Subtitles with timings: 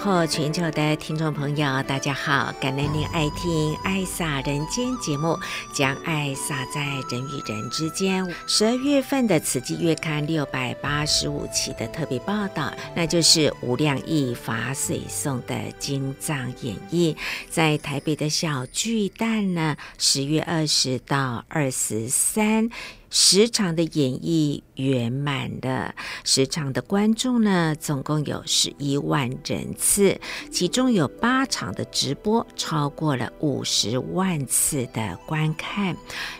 [0.00, 2.50] 后全球的听众朋友，大家好！
[2.58, 5.38] 感恩您爱听《爱洒人间》节目，
[5.74, 8.26] 将爱洒在人与人之间。
[8.46, 17.14] 十二月份的《慈济月刊》六百八十五期的特别报道，那就是无量义法水颂的金藏演绎，
[17.50, 22.70] 在台北的小巨蛋呢，十月二十到二十三。
[23.12, 25.92] 十场的演绎圆满的，
[26.22, 30.20] 十场的观众呢，总共有十一万人次，
[30.52, 35.96] 其中有八场的直播超过了五十万次的观看。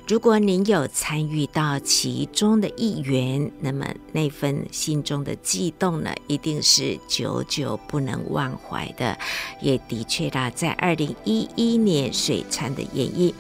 [0.07, 9.19] 如果您有参与到其中的一员，那么那份心中的悸动呢，一定是久久不能忘怀的。
[9.61, 13.35] 也的确啦，在二零一一年水忏的演绎。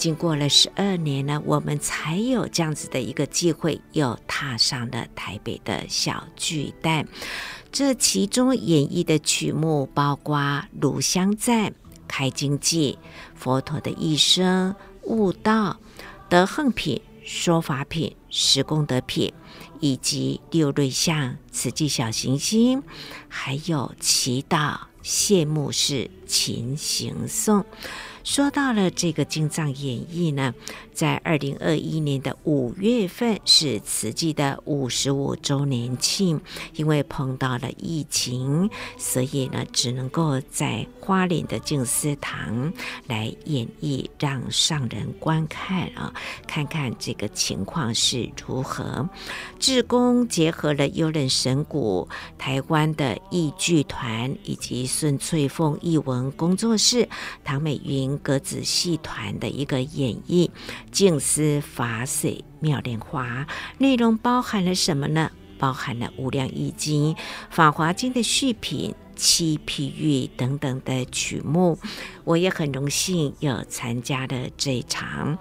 [0.00, 7.06] 经过了十二年呢，我们才有这样子的一个机会，又踏上了台北的小巨蛋。
[7.70, 10.38] 这其中演绎的曲目包括
[10.80, 11.66] 《炉香赞》
[12.08, 12.98] 《开经记》
[13.38, 14.74] 《佛陀的一生》
[15.06, 15.72] 《悟道》
[16.30, 16.96] 《德行品》
[17.30, 19.28] 《说法品》《十功德品》，
[19.80, 22.82] 以及六瑞相、慈济小行星，
[23.28, 27.64] 还有祈祷、谢幕式、琴行颂。
[28.22, 30.54] 说到了这个经藏演义呢，
[30.92, 36.38] 在二零二一年的五月份是慈济的五十五周年庆，
[36.74, 42.70] 因为碰到了疫情，所以呢只能够在花莲的静思堂
[43.06, 46.12] 来演绎，让上人观看啊，
[46.46, 49.08] 看看这个情况是如何。
[49.58, 57.08] 志工结合了幽人神谷、台湾的艺剧团以及孙翠凤艺文工作室、
[57.44, 58.00] 唐美云。
[58.18, 60.50] 格子戏团的一个演绎，
[60.90, 63.46] 静思法水妙莲花，
[63.78, 65.30] 内容包含了什么呢？
[65.58, 67.14] 包含了《无量义经》
[67.50, 71.78] 《法华经》的续品、七譬喻等等的曲目。
[72.24, 75.38] 我也很荣幸有参加了这一场。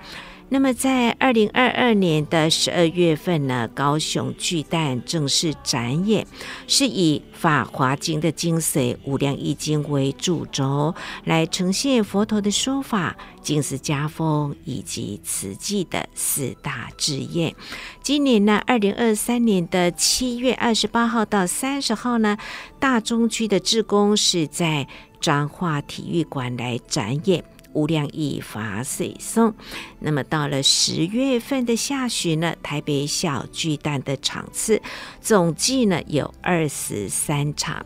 [0.52, 6.26] 那么，在二零二二年的十二月份呢，高雄巨蛋正式展演，
[6.66, 10.96] 是以《法华经》的精髓《无量义经》为主轴，
[11.26, 17.56] 来呈现佛陀的说法、静思家风以及慈济的四大志业。
[18.02, 22.36] 今年呢，二零二三年的七月二十八号到三十号呢，
[22.80, 24.88] 大中区的志工是在
[25.22, 27.44] 彰化体育馆来展演。
[27.74, 29.54] 无量义法水颂，
[30.00, 34.82] 那么到了十月份的下旬呢，台北小巨蛋的场次
[35.22, 37.86] 总计呢有二十三场，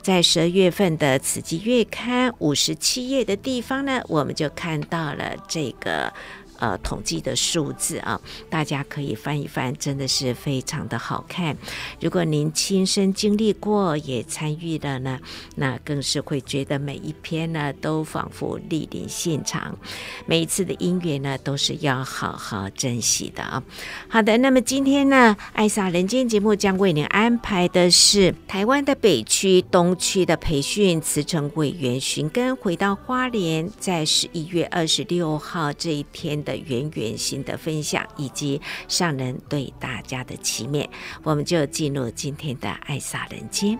[0.00, 6.12] 在十二月份的慈济月刊五十七页的地方呢，我们就看到了这个。
[6.58, 11.56] 呃，统计的数字啊，大家可以翻一翻，真的是非常的好看。
[12.00, 15.18] 如果您亲身经历过，也参与了呢，
[15.56, 19.76] 那更是会觉得每一篇呢，都仿佛莅临现场。
[20.26, 23.62] 每一次的因缘呢，都是要好好珍惜的啊。
[24.08, 36.43] 好的，那么今天呢，爱洒人间节目将为您安排的是台湾的北区、东区的培训慈诚委员寻根回到花莲，在十一月二十六号这一天。
[36.44, 40.86] 的圆圆心的分享，以及上人对大家的祈勉，
[41.22, 43.76] 我们就进入今天的爱洒人间。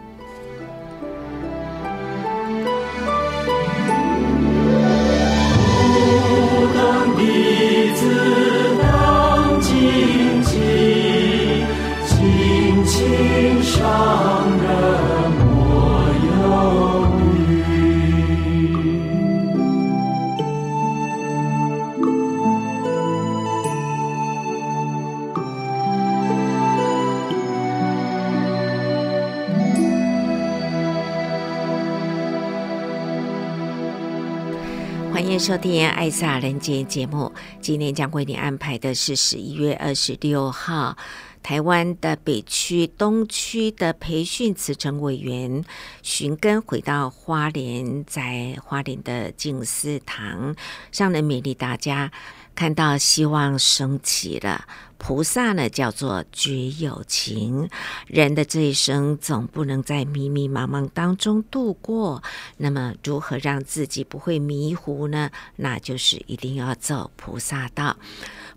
[35.44, 37.30] 收听《爱萨人间》节目，
[37.60, 40.96] 今天将为你安排的是十一月二十六号，
[41.42, 45.62] 台湾的北区、东区的培训慈诚委员
[46.02, 50.56] 寻根回到花莲，在花莲的静思堂，
[50.90, 52.10] 上人勉励大家
[52.54, 54.64] 看到希望升起了。
[54.96, 57.68] 菩萨呢，叫做觉有情。
[58.06, 62.22] 人的这一生总不能在迷迷茫茫当中度过。
[62.56, 65.30] 那么，如何让自己不会迷糊呢？
[65.56, 67.98] 那就是一定要走菩萨道。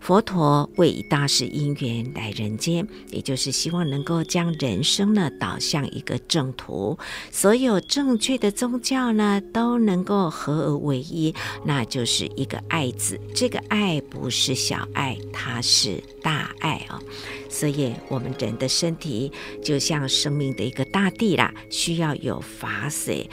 [0.00, 6.98] 佛陀为以大事因缘来人间，也就是希望能够将人生呢导向一个正途。
[7.30, 11.34] 所有正确的宗教呢都能够合而为一，
[11.64, 13.20] 那就是一个爱字。
[13.34, 16.98] 这个爱不是小爱，它是大爱哦。
[17.50, 19.30] 所以，我们人的身体
[19.62, 23.28] 就像生命的一个大地啦，需要有法水。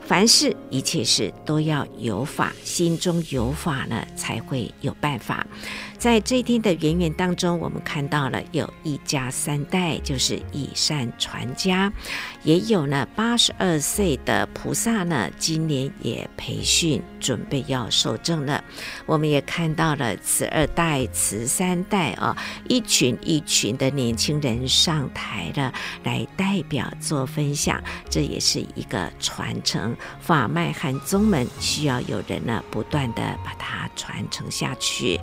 [0.00, 5.46] 凡事一切事都要有法，心中有法呢，才会有办法。
[6.00, 11.92] 在这一天的圆圆当中，我们看到了有一家三代，就是以善传家，
[12.42, 18.64] 也有呢八十二岁的菩萨呢，今年也培训，准备要受证了。
[19.04, 22.34] 我们也看到了慈二代、慈三代啊、
[22.66, 25.70] 一群一群的年轻人上台了，
[26.02, 27.78] 来代表做分享。
[28.08, 35.20] 这也是一个传承法脉和宗门，需要有人呢不断的把它传承下去。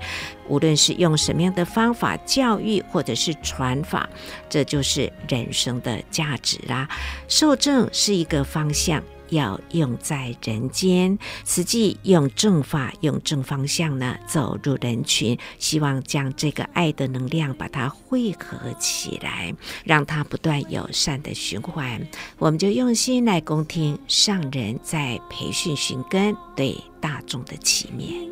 [0.47, 4.09] 无论是用什么样的方法教育，或者是传法，
[4.49, 6.87] 这就是人生的价值啦。
[7.27, 19.53] 受证是一个方向，要用在人间，实际用正法，用正方向呢，走入人群，希望将这个爱的能量把它汇合起来，
[19.83, 22.01] 让它不断友善的循环。
[22.37, 28.27] 我们就用心来恭听上人在培训寻根对大众的启勉。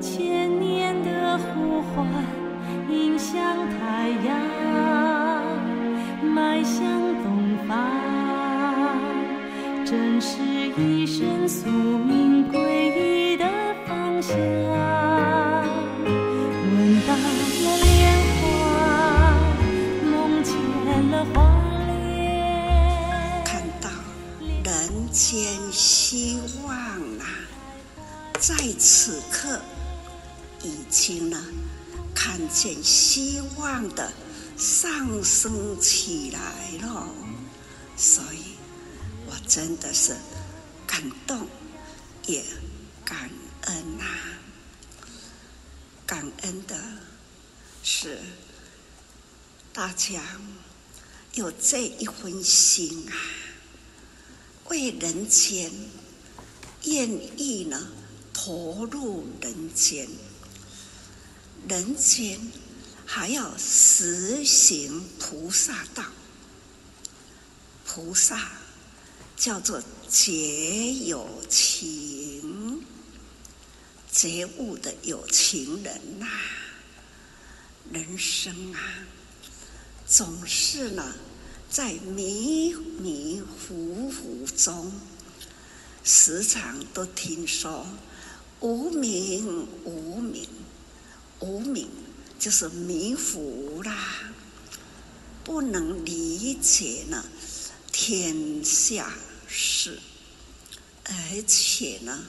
[0.00, 2.06] 千年的呼唤，
[2.88, 3.38] 迎向
[3.68, 4.34] 太阳，
[6.22, 6.82] 迈向
[7.22, 7.76] 东方，
[9.84, 10.38] 正是
[10.78, 13.44] 一生宿命归依的
[13.86, 14.34] 方向。
[16.06, 18.00] 闻到了莲
[18.40, 18.42] 花，
[20.10, 20.50] 梦见
[21.10, 21.36] 了花
[21.88, 23.90] 莲，看到
[24.64, 24.70] 人
[25.10, 25.36] 间
[25.70, 27.22] 希望啊，
[28.38, 29.60] 在此刻。
[30.62, 31.42] 已经呢，
[32.14, 34.12] 看见希望的
[34.56, 37.08] 上升起来了，
[37.96, 38.56] 所以
[39.26, 40.14] 我真的是
[40.86, 41.46] 感动，
[42.26, 42.44] 也
[43.04, 43.30] 感
[43.62, 44.04] 恩呐、
[46.04, 46.76] 感恩的
[47.82, 48.18] 是
[49.72, 50.20] 大家
[51.34, 53.14] 有这一份心啊，
[54.68, 55.72] 为人间
[56.84, 57.08] 愿
[57.40, 57.88] 意呢
[58.34, 60.06] 投入人间。
[61.68, 62.40] 人间
[63.06, 66.04] 还要实行菩萨道，
[67.86, 68.52] 菩萨
[69.36, 72.82] 叫做觉有情，
[74.10, 76.26] 觉悟的有情人呐、
[77.92, 79.06] 人生啊，
[80.06, 81.14] 总是呢
[81.70, 84.92] 在迷迷糊糊中，
[86.02, 87.86] 时常都听说
[88.60, 90.48] 无明无明。
[91.40, 91.88] 无明
[92.38, 94.32] 就是迷糊啦，
[95.42, 97.24] 不能理解呢
[97.90, 99.12] 天下
[99.48, 99.98] 事，
[101.04, 102.28] 而且呢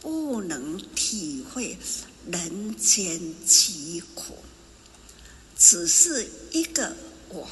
[0.00, 1.78] 不能体会
[2.30, 4.36] 人间疾苦，
[5.56, 6.94] 只是一个
[7.28, 7.48] 我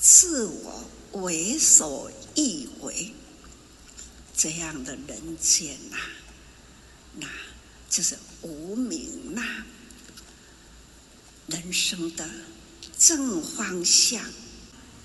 [0.00, 3.14] 自我为所欲为
[4.36, 5.96] 这样的人间呐、
[7.14, 7.28] 那
[7.88, 8.18] 就是。
[8.42, 9.64] 无明呐，
[11.46, 12.28] 人生的
[12.98, 14.24] 正方向，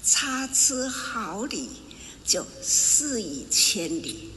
[0.04, 1.70] 差之毫厘
[2.26, 4.32] 就失以千里。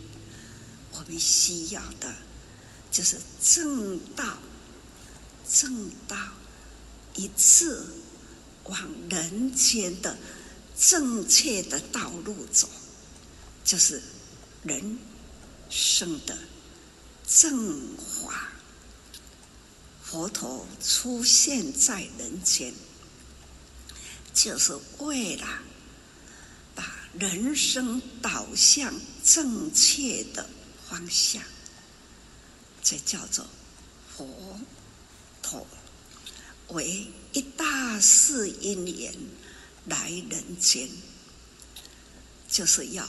[0.92, 2.12] 我们需要的，
[2.90, 4.38] 就是正道，
[5.48, 6.16] 正道
[7.14, 7.80] 一致
[8.64, 8.78] 往
[9.08, 10.16] 人间的
[10.76, 12.68] 正确的道路走，
[13.64, 14.02] 就是
[14.64, 14.98] 人
[15.70, 16.36] 生的
[17.26, 18.52] 正法。
[20.10, 22.72] 佛陀出现在人间，
[24.32, 25.46] 就是为了
[26.74, 30.48] 把人生导向正确的
[30.88, 31.42] 方向。
[32.82, 33.46] 这叫做
[34.16, 34.58] 佛
[35.42, 35.66] 陀
[36.68, 39.14] 为一大事因缘
[39.84, 40.88] 来人间，
[42.48, 43.06] 就是要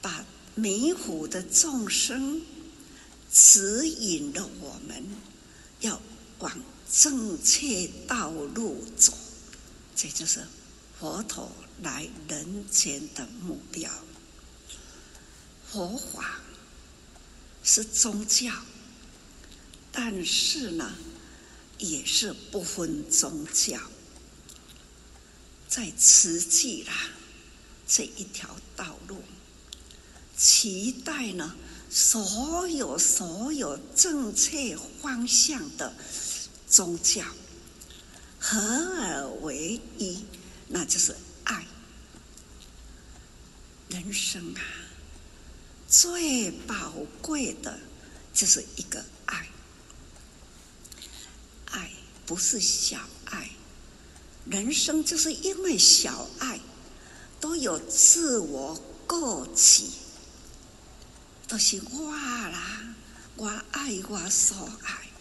[0.00, 0.24] 把
[0.56, 2.42] 迷糊的众生
[3.32, 5.06] 指引了我们，
[5.78, 6.02] 要。
[6.42, 6.52] 往
[6.92, 9.16] 正确道路走，
[9.94, 10.44] 这就是
[10.98, 13.90] 佛陀来人间的目标。
[15.70, 16.40] 佛法
[17.62, 18.52] 是宗教，
[19.92, 20.92] 但是呢，
[21.78, 23.78] 也是不分宗教，
[25.68, 26.92] 在慈济啦
[27.86, 29.22] 这一条道路，
[30.36, 31.54] 期待呢
[31.88, 35.94] 所有所有正确方向的
[36.72, 37.22] 宗教
[38.40, 40.24] 合而为一，
[40.68, 41.14] 那就是
[41.44, 41.66] 爱。
[43.90, 44.60] 人生啊，
[45.86, 47.78] 最宝贵的
[48.32, 49.46] 就是一个爱。
[51.66, 51.90] 爱
[52.24, 53.50] 不是小爱，
[54.46, 56.58] 人生就是因为小爱，
[57.38, 59.90] 都有自我过起，
[61.46, 62.94] 都是我啦，
[63.36, 65.11] 我爱我所爱，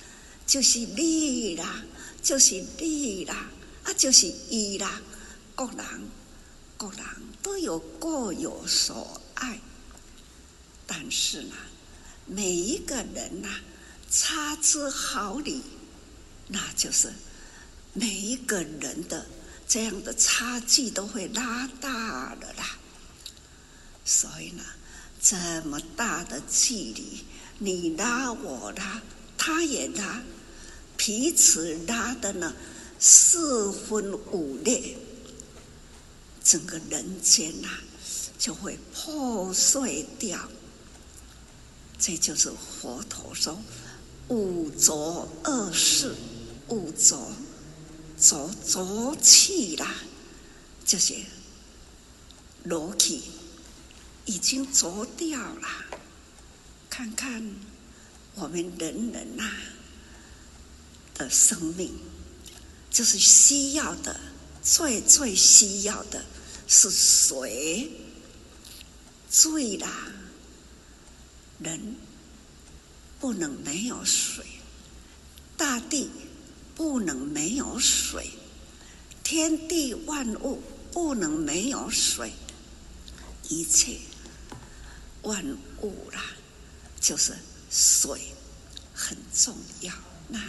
[0.52, 1.82] 就是你啦，
[2.22, 3.50] 就是你啦，
[3.86, 5.02] 啊，就是伊啦，
[5.56, 5.78] 各人
[6.76, 7.00] 各人
[7.42, 9.62] 都有各有所爱，
[10.86, 11.56] 但是呢，
[12.26, 13.48] 每一个人呐、
[14.10, 15.62] 差之毫厘。
[16.50, 17.14] 那就是
[17.94, 19.26] 每一个人的
[19.70, 22.78] 这样的差距都会拉大了啦。
[24.04, 24.66] 所以呢，
[25.22, 27.24] 这么大的距离，
[27.60, 29.02] 你拉我拉，
[29.38, 30.22] 他也拉，
[31.04, 32.54] 彼此拉的呢
[33.00, 34.96] 四分五裂，
[36.44, 37.70] 整个人间呐
[38.38, 40.48] 就会破碎掉。
[41.98, 43.60] 这就是佛陀说
[44.28, 46.14] 五浊恶世。
[46.70, 47.32] 五浊
[48.18, 49.96] 浊浊气啦，
[50.86, 51.26] 这些
[52.64, 53.24] 浊气
[54.26, 55.68] 已经浊掉了。
[56.92, 57.56] 看看
[58.36, 59.52] 我们人人呐
[61.22, 61.94] 的生命，
[62.90, 64.20] 就是需要的，
[64.64, 66.26] 最最需要的
[66.68, 67.92] 是水，
[69.30, 70.08] 醉啦，
[71.60, 71.96] 人
[73.20, 74.44] 不能没有水，
[75.56, 76.10] 大地。
[76.74, 78.32] 不能没有水，
[79.24, 82.32] 天地万物不能没有水，
[83.50, 84.00] 一切
[85.22, 85.46] 万
[85.82, 86.24] 物啦，
[87.00, 87.38] 就是
[87.70, 88.34] 水
[88.96, 89.94] 很重要。
[90.30, 90.40] 那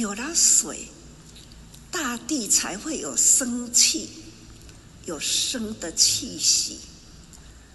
[0.00, 0.88] 有了水，
[1.90, 4.08] 大地才会有生气，
[5.04, 6.78] 有生的气息。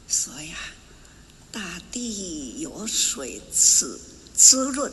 [0.07, 0.57] 所以啊，
[1.51, 3.99] 大地有水滋
[4.35, 4.91] 滋润。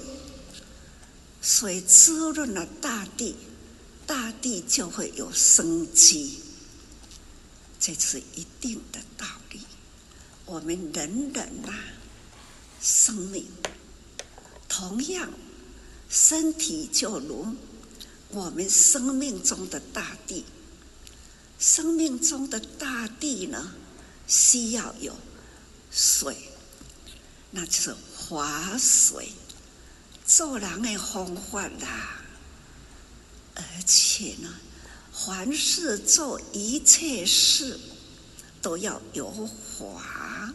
[1.41, 3.35] 水滋润了大地，
[4.07, 6.39] 大地就会有生机，
[7.81, 9.61] 这是一定的道理。
[10.45, 11.73] 我们人人呐，
[12.83, 13.47] 生命
[14.69, 15.31] 同样，
[16.12, 17.57] 身体就如
[18.28, 20.45] 我们生命中的大地，
[21.59, 23.73] 生命中的大地呢，
[24.26, 25.16] 需要有
[25.90, 26.37] 水，
[27.50, 28.47] 那就是活
[28.78, 29.33] 水。
[30.26, 32.23] 做人的方法啦，
[33.54, 34.49] 而且呢，
[35.11, 37.81] 凡是做一切事
[38.61, 40.52] 都要有法。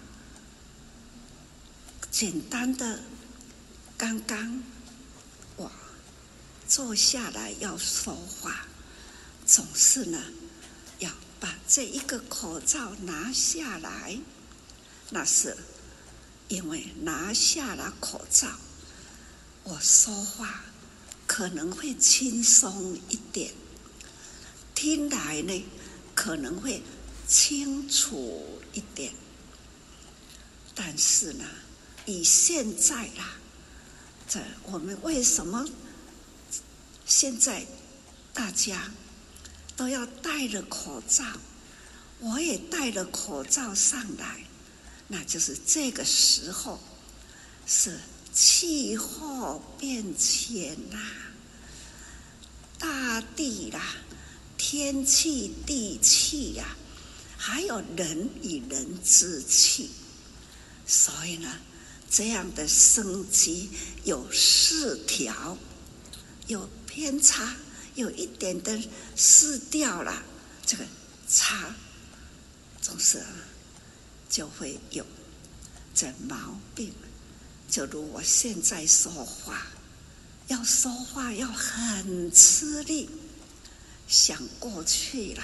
[2.11, 2.99] 简单的，
[3.97, 4.63] 刚刚
[6.67, 8.67] 坐下来要说话，
[9.45, 10.21] 总是呢
[10.99, 11.09] 要
[11.39, 14.19] 把这一个口罩拿下来，
[15.09, 15.55] 那是
[16.49, 18.49] 因为拿下了口罩。
[19.63, 20.65] 我说话
[21.25, 23.53] 可能会轻松一点，
[24.75, 25.65] 听来呢
[26.13, 26.83] 可能会
[27.27, 29.13] 清楚一点，
[30.75, 31.45] 但是呢，
[32.05, 33.37] 以现在啦，
[34.27, 35.65] 这我们为什么
[37.07, 37.65] 现在
[38.33, 38.91] 大家
[39.75, 41.23] 都要戴着口罩？
[42.19, 44.43] 我也戴了口罩上来，
[45.07, 46.79] 那就是这个时候
[47.65, 47.99] 是。
[48.33, 51.01] 气候变迁呐、啊，
[52.77, 53.95] 大地啦、
[54.59, 56.77] 天气地气呀、啊，
[57.35, 59.89] 还有人与人之气，
[60.85, 61.51] 所以呢，
[62.11, 63.71] 这样的生机
[64.03, 65.57] 有四条，
[66.45, 67.55] 有偏差，
[67.93, 68.81] 有一点的
[69.15, 70.23] 失掉了，
[70.65, 70.83] 这个
[71.29, 71.75] 差，
[72.81, 73.23] 总是
[74.27, 75.05] 就会有
[75.93, 76.91] 这毛病。
[77.69, 79.67] 就如我现在说话，
[80.47, 83.07] 要说话要很吃力。
[84.07, 85.43] 想过去了，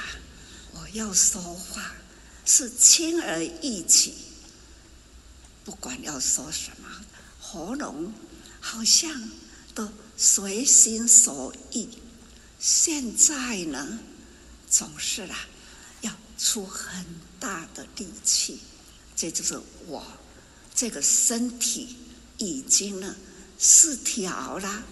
[0.72, 1.94] 我要说话
[2.48, 4.12] 是轻而易举，
[5.64, 6.90] 不管要说什么，
[7.40, 8.12] 喉咙
[8.60, 9.30] 好像
[9.76, 11.88] 都随心所欲。
[12.60, 14.00] 现在呢，
[14.70, 15.38] 总是啦，
[16.02, 17.06] 要出很
[17.40, 18.60] 大的力气。
[19.16, 20.06] 这就是我
[20.76, 21.98] 这个身体。
[22.40, 23.16] 已经呢
[23.60, 24.84] 失调了，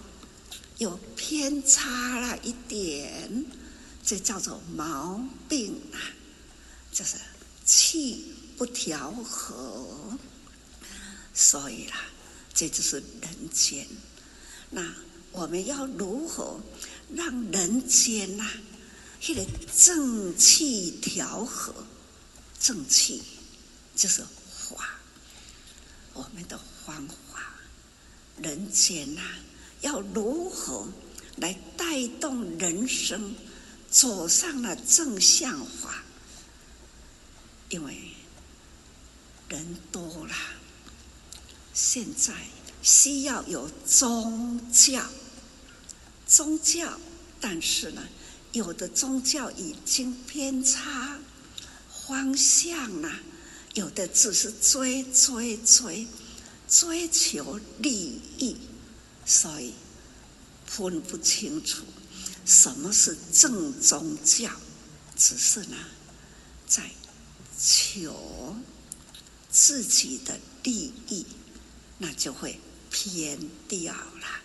[0.78, 3.44] 有偏差了一点，
[4.02, 5.98] 这叫做毛病啊，
[6.92, 7.16] 就是
[7.64, 10.16] 气不调和。
[11.34, 11.96] 所以啦，
[12.54, 13.86] 这就是人间。
[14.70, 14.82] 那
[15.32, 16.60] 我们要如何
[17.12, 18.52] 让人间呐、啊，
[19.26, 19.44] 那个
[19.76, 21.74] 正气调和？
[22.60, 23.20] 正气
[23.96, 25.00] 就是法，
[26.12, 27.54] 我们的方法。
[28.40, 29.20] 人间呐、
[29.80, 30.86] 要如何
[31.36, 33.34] 来带动人生
[33.90, 36.04] 走上了正向法？
[37.68, 38.12] 因为
[39.48, 40.34] 人多了。
[41.74, 42.34] 现在
[42.82, 45.02] 需要有宗教，
[46.34, 46.98] 宗教，
[47.42, 48.08] 但是呢，
[48.52, 51.18] 有的宗教已经偏差
[52.06, 53.20] 方向了，
[53.74, 56.06] 有的只是追追追，
[56.66, 58.56] 追求利益，
[59.26, 59.74] 所以
[60.64, 61.84] 分不清楚
[62.46, 64.50] 什么是正宗教，
[65.14, 65.76] 只是呢，
[66.66, 66.90] 在
[67.60, 68.56] 求
[69.50, 71.26] 自己的利益。
[71.98, 72.58] 那就会
[72.90, 74.41] 偏掉了。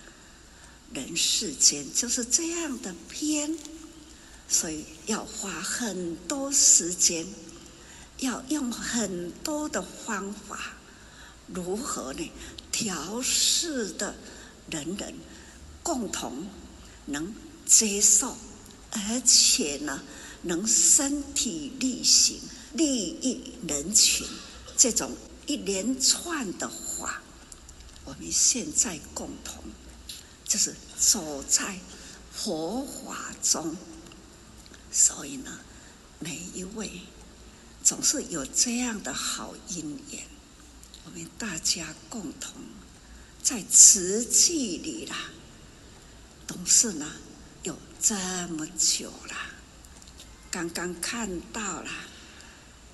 [0.94, 3.58] 人世间就是这样的偏，
[4.48, 7.26] 所以要花很多时间，
[8.20, 10.78] 要用很多的方法，
[11.48, 12.32] 如何呢？
[12.72, 14.16] 调试的
[14.70, 15.16] 人人
[15.82, 16.48] 共同
[17.06, 17.34] 能
[17.66, 18.38] 接受，
[18.92, 20.04] 而且呢，
[20.44, 22.40] 能身体力行，
[22.74, 24.28] 利益人群，
[24.78, 25.18] 这种
[25.48, 27.22] 一连串的话。
[28.06, 29.64] 我们现在共同
[30.48, 31.78] 就是走在
[32.34, 33.76] 佛法中，
[34.92, 35.60] 所以呢，
[36.20, 37.02] 每一位
[37.84, 40.26] 总是有这样的好因缘。
[41.06, 42.54] 我们大家共同
[43.44, 45.32] 在慈济里啦，
[46.48, 47.12] 都是呢
[47.64, 48.16] 有这
[48.48, 49.36] 么久了。
[50.50, 51.90] 刚刚看到了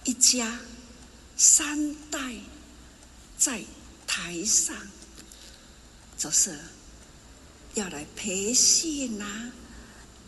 [0.03, 0.59] 一家
[1.37, 2.37] 三代
[3.37, 3.63] 在
[4.07, 4.75] 台上。
[6.15, 6.57] 就是
[7.75, 9.51] 要来培训呐、啊，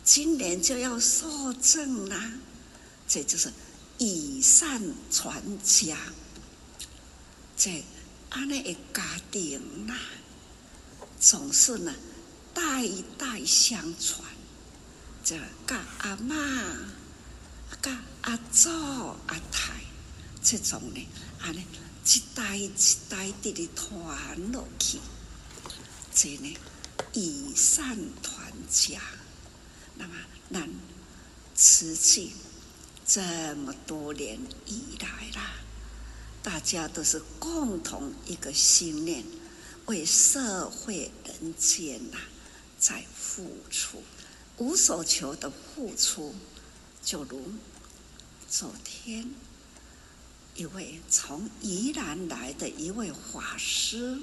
[0.04, 2.34] 今年就要受证啦，
[3.08, 3.52] 这就是
[3.98, 4.82] 以善
[5.12, 5.98] 传家，
[7.56, 7.84] 这
[8.30, 9.96] 安尼的家庭呐，
[11.20, 11.94] 总是呢
[12.54, 14.24] 代代相传，
[15.24, 16.36] 这甲阿嬷、
[17.82, 18.70] 甲阿祖、
[19.28, 19.82] 阿太
[20.44, 21.08] 这种呢，
[21.42, 21.64] 安尼
[22.06, 22.72] 一代一
[23.08, 25.00] 代的的传落去。
[26.14, 26.58] 这呢，
[27.14, 29.02] 以善团家。
[29.98, 30.14] 那么，
[30.50, 30.68] 那
[31.56, 32.34] 慈济
[33.06, 33.22] 这
[33.56, 35.54] 么多年以来啦，
[36.44, 39.24] 大家都是共同一个信念，
[39.86, 42.18] 为社会人间呐，
[42.78, 44.04] 在付出，
[44.58, 46.36] 无所求的付出。
[47.04, 47.54] 就如
[48.50, 49.30] 昨天
[50.56, 54.20] 一位从宜兰来的一位法师，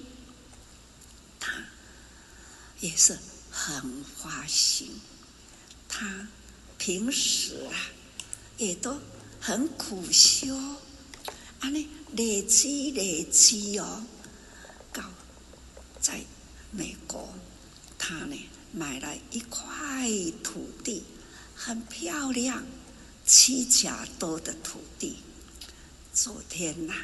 [1.41, 1.65] 他。
[2.83, 3.17] 也是
[3.49, 4.91] 很花心，
[5.89, 6.27] 他
[6.79, 7.79] 平时啊
[8.59, 8.99] 也都
[9.41, 10.53] 很苦修，
[11.61, 14.05] 啊，呢累积累积哦，
[14.93, 15.05] 搞
[16.01, 16.25] 在
[16.73, 17.33] 美国，
[17.97, 18.37] 他呢
[18.73, 20.11] 买了一块
[20.43, 21.05] 土地，
[21.55, 22.67] 很漂亮，
[23.25, 25.19] 七甲多的土地。
[26.13, 26.95] 昨天呐、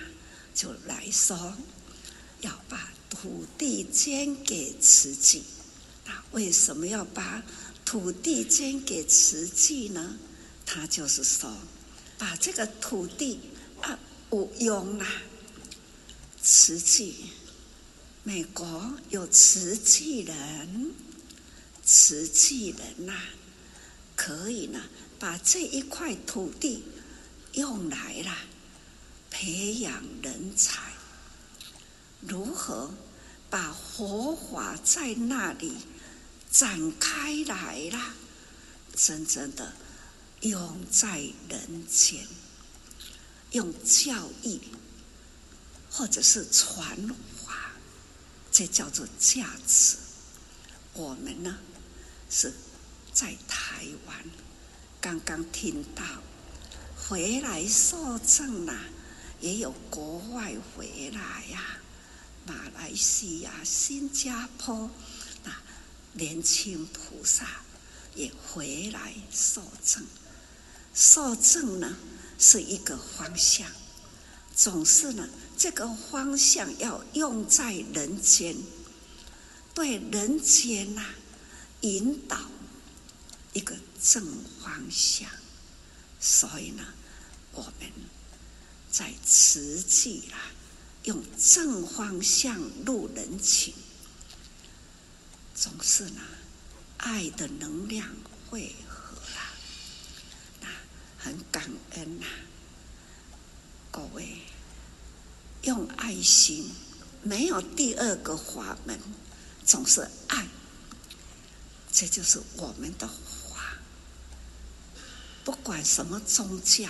[0.52, 1.54] 就来说
[2.40, 5.44] 要把土地捐给慈济。
[6.32, 7.42] 为什么要把
[7.84, 10.16] 土地捐给慈济呢？
[10.66, 11.50] 他就是说，
[12.18, 13.40] 把这个土地
[13.80, 15.06] 啊，不用啦。
[16.42, 17.30] 慈济，
[18.22, 20.92] 美国有慈济人，
[21.84, 23.14] 慈济人呐、
[24.14, 24.82] 可以呢，
[25.18, 26.84] 把这一块土地
[27.52, 28.36] 用来了
[29.30, 30.92] 培养人才，
[32.20, 32.92] 如何
[33.48, 35.72] 把佛法在那里？
[36.50, 38.14] 展开来了，
[38.96, 39.74] 真正的
[40.40, 42.26] 用在人间，
[43.52, 44.58] 用教育
[45.90, 46.96] 或者是传
[47.44, 47.72] 法，
[48.50, 49.96] 这叫做价值。
[50.94, 51.58] 我们呢
[52.30, 52.52] 是
[53.12, 54.24] 在台湾，
[55.00, 56.02] 刚刚听到
[56.96, 58.84] 回来受证啦，
[59.40, 61.78] 也有国外回来呀，
[62.46, 64.90] 马来西亚、新加坡。
[66.12, 67.62] 年轻菩萨
[68.14, 70.04] 也回来受证，
[70.94, 71.96] 受证呢
[72.38, 73.70] 是一个方向，
[74.54, 78.56] 总是呢这个方向要用在人间，
[79.74, 81.04] 对人间呐
[81.82, 82.36] 引导
[83.52, 84.24] 一个正
[84.62, 85.28] 方向。
[86.20, 86.84] 所以呢，
[87.52, 87.92] 我们
[88.90, 90.38] 在慈济啦，
[91.04, 93.72] 用正方向路人情，
[95.60, 96.20] 总是呢，
[96.98, 98.08] 爱的能量
[98.48, 99.50] 汇合啦，
[100.60, 100.68] 那
[101.18, 102.26] 很感恩呐，
[103.90, 104.38] 各位
[105.62, 106.70] 用爱心，
[107.24, 109.00] 没有第二个法门，
[109.64, 110.46] 总是爱，
[111.90, 113.78] 这就是我们的法。
[115.44, 116.88] 不管什么宗教，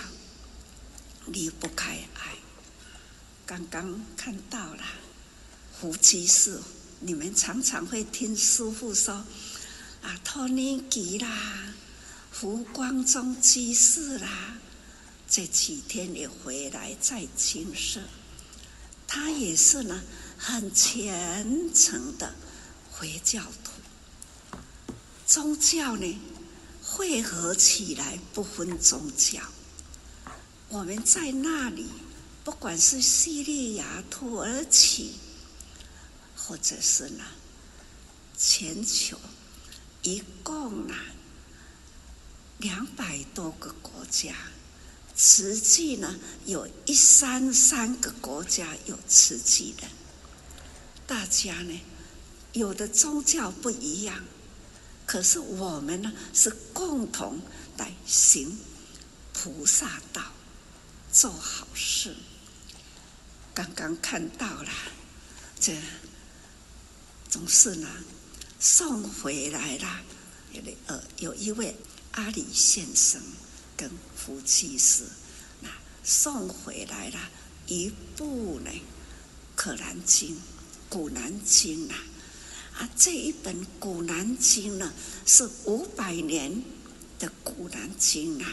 [1.25, 2.35] 离不开爱。
[3.47, 4.83] 刚刚看到了
[5.79, 6.61] 夫妻是，
[7.01, 9.13] 你们常常会听师父说
[10.01, 11.73] 啊，托尼吉啦，
[12.33, 14.57] 湖光中居士啦，
[15.29, 18.01] 这几天也回来在精舍，
[19.07, 20.01] 他也是呢，
[20.37, 22.35] 很虔诚的
[22.91, 24.57] 回教徒，
[25.25, 26.19] 宗教呢，
[26.83, 29.41] 汇合起来不分宗教，
[30.67, 31.87] 我们在那里，
[32.43, 35.15] 不管是叙利亚、土耳其，
[36.49, 37.23] 或者是呢，
[38.35, 39.19] 全球，
[40.01, 40.95] 一共呢
[42.57, 44.33] 两百多个国家，
[45.15, 49.87] 实际呢有一三三个国家有慈济的，
[51.05, 51.79] 大家呢
[52.53, 54.25] 有的宗教不一样。
[55.05, 57.39] 可是我们呢，是共同
[57.77, 58.57] 来行
[59.33, 60.23] 菩萨道，
[61.11, 62.15] 做好事。
[63.53, 64.71] 刚刚看到了，
[65.59, 65.77] 这
[67.29, 67.87] 总是呢
[68.59, 70.01] 送回来了。
[70.51, 71.75] 有呃，有一位
[72.13, 73.21] 阿里先生
[73.77, 75.03] 跟夫妻是
[75.61, 75.69] 那
[76.03, 77.19] 送回来了
[77.67, 78.71] 一部呢
[79.55, 80.29] 《可兰经》
[80.89, 82.03] 《古兰经》啊。
[82.79, 84.91] 啊，这一本《古兰经》呢，
[85.25, 86.63] 是五百年
[87.19, 88.51] 的《古兰经》啊。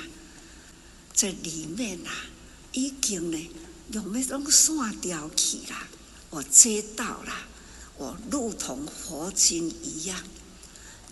[1.14, 2.12] 这里面啊，
[2.72, 3.50] 已经呢
[3.92, 5.88] 用那种线雕起了，
[6.28, 7.32] 我接到了，
[7.98, 10.22] 我如同佛经一样。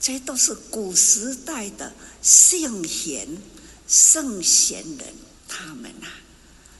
[0.00, 3.26] 这都是古时代的圣贤、
[3.88, 5.14] 圣贤人，
[5.48, 6.08] 他们啊，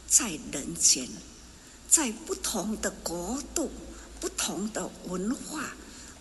[0.06, 1.08] 在人间，
[1.88, 3.70] 在不同的国度、
[4.20, 5.74] 不同的文化。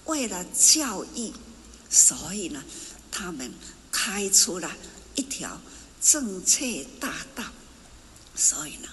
[0.06, 1.34] 为了教育，
[1.90, 2.64] 所以呢，
[3.12, 3.52] 他们
[3.92, 4.72] 开出了
[5.16, 5.60] 一条
[6.02, 7.44] 正确大道，
[8.34, 8.88] 所以呢，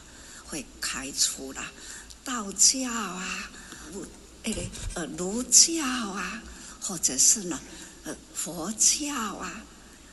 [0.47, 1.63] 会开出了
[2.25, 3.51] 道教啊，
[4.43, 4.53] 呃，
[4.95, 6.43] 呃，儒教啊，
[6.81, 7.61] 或者是呢，
[8.05, 9.65] 呃，佛教啊，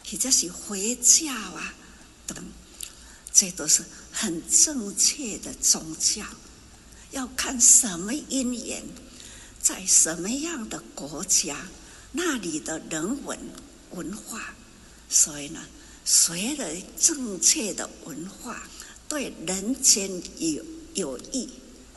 [0.05, 1.73] 或者是回教啊，
[2.27, 2.43] 等，
[3.33, 6.23] 这都是很正确的宗教。
[7.11, 8.83] 要看什么因缘。
[9.59, 11.67] 在什么样的国家，
[12.13, 13.37] 那里的人文
[13.91, 14.53] 文化，
[15.09, 15.59] 所以呢，
[16.05, 18.63] 学了正确的文化，
[19.09, 20.63] 对人间有
[20.93, 21.49] 有益，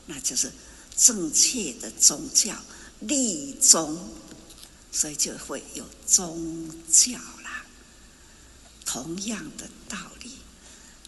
[0.07, 0.51] 那就是
[1.03, 2.55] 正确的宗教
[3.01, 3.99] 立宗，
[4.93, 7.65] 所以就会有宗教啦。
[8.85, 10.35] 同样的道理，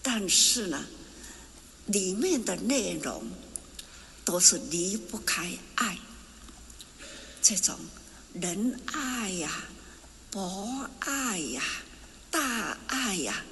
[0.02, 0.86] 但是呢，
[1.84, 3.30] 里面的内容
[4.24, 5.98] 都是离不开爱。
[7.42, 7.78] 这种
[8.32, 9.64] 仁爱呀、
[10.30, 11.62] 博爱呀、
[12.30, 13.44] 大爱呀，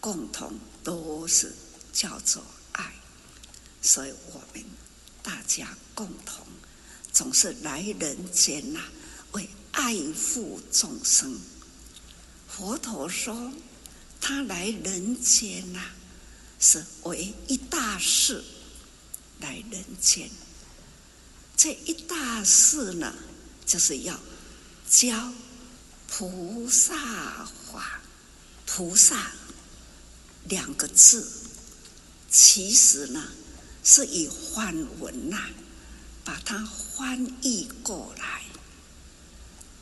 [0.00, 1.52] 共同都是
[1.92, 2.94] 叫做爱，
[3.82, 4.64] 所以我们
[5.26, 6.46] 大家共同
[7.12, 8.80] 总是来人间呐，
[9.32, 11.36] 为爱护众生。
[12.48, 13.52] 佛陀说，
[14.20, 15.82] 他来人间呐，
[16.60, 18.44] 是为一大事
[19.40, 20.30] 来人间。
[21.56, 23.12] 这一大事呢，
[23.66, 24.16] 就是要
[24.88, 25.32] 教
[26.06, 28.00] 菩萨法。
[28.64, 29.32] 菩萨
[30.44, 31.28] 两个字，
[32.30, 33.24] 其实呢
[33.88, 35.38] 是以梵文呐，
[36.24, 38.42] 把它翻译过来，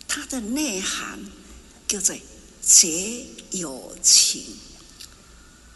[0.07, 1.19] 它的内涵
[1.89, 2.15] 叫做
[2.61, 4.45] 结有情，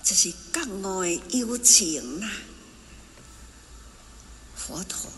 [0.05, 2.31] 就是觉悟的有情呐，
[4.55, 5.11] 佛陀。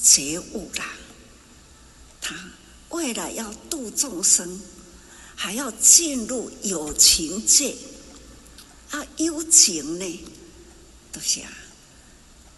[0.00, 0.84] 觉悟了，
[2.20, 2.34] 他
[2.90, 4.62] 为了要度众生，
[5.34, 7.76] 还要进入有情界。
[8.90, 10.24] 啊，有情呢，
[11.10, 11.50] 都是啊，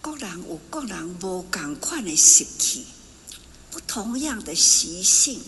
[0.02, 2.86] 各人有各人无同款的习气，
[3.70, 5.42] 不同样的习性，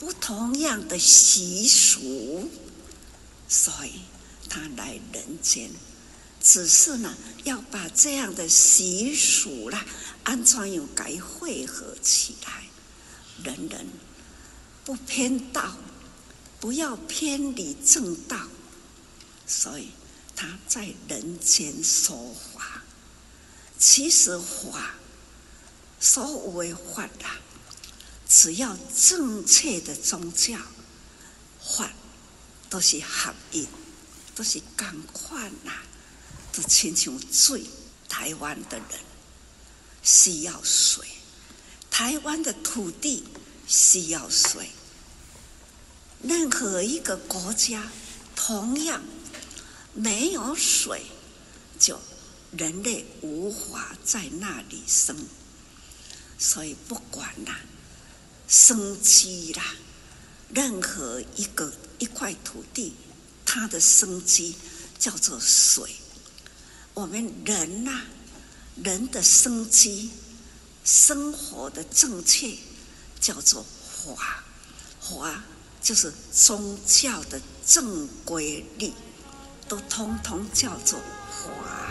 [0.00, 2.50] 不同样的习俗，
[3.48, 4.00] 所以
[4.48, 5.70] 他来人间。
[6.42, 9.86] 只是呢，要把这样的习俗啦，
[10.24, 12.64] 安怎样改汇合起来，
[13.44, 13.86] 人人
[14.84, 15.76] 不偏道，
[16.60, 18.48] 不要偏离正道，
[19.46, 19.88] 所以
[20.34, 22.34] 他在人间说。
[23.86, 24.94] 其实法，
[26.00, 27.36] 所谓法啊，
[28.26, 30.56] 只要正确的宗教，
[31.60, 31.92] 法
[32.70, 33.68] 都是合一，
[34.34, 35.72] 都是共款呐，
[36.50, 37.66] 都亲像水。
[38.08, 38.86] 台湾的人
[40.02, 41.06] 需要水，
[41.90, 43.24] 台湾的土地
[43.66, 44.70] 需要水。
[46.22, 47.92] 任何一个国家
[48.34, 49.02] 同样
[49.92, 51.04] 没有水，
[51.78, 52.00] 就
[52.56, 55.16] 人类无法在那里生。
[56.38, 57.60] 所以不管啦，
[58.48, 59.74] 生机啦，
[60.50, 62.94] 任何一个一块土地，
[63.46, 64.56] 它的生机
[64.98, 65.96] 叫做水。
[66.92, 68.02] 我们人呐、
[68.82, 70.10] 人的生机、
[70.84, 72.56] 生活的正确，
[73.20, 73.64] 叫做
[74.06, 74.44] 法。
[75.00, 75.42] 法
[75.82, 78.92] 就是宗教的正规律，
[79.68, 81.83] 都通通叫做法。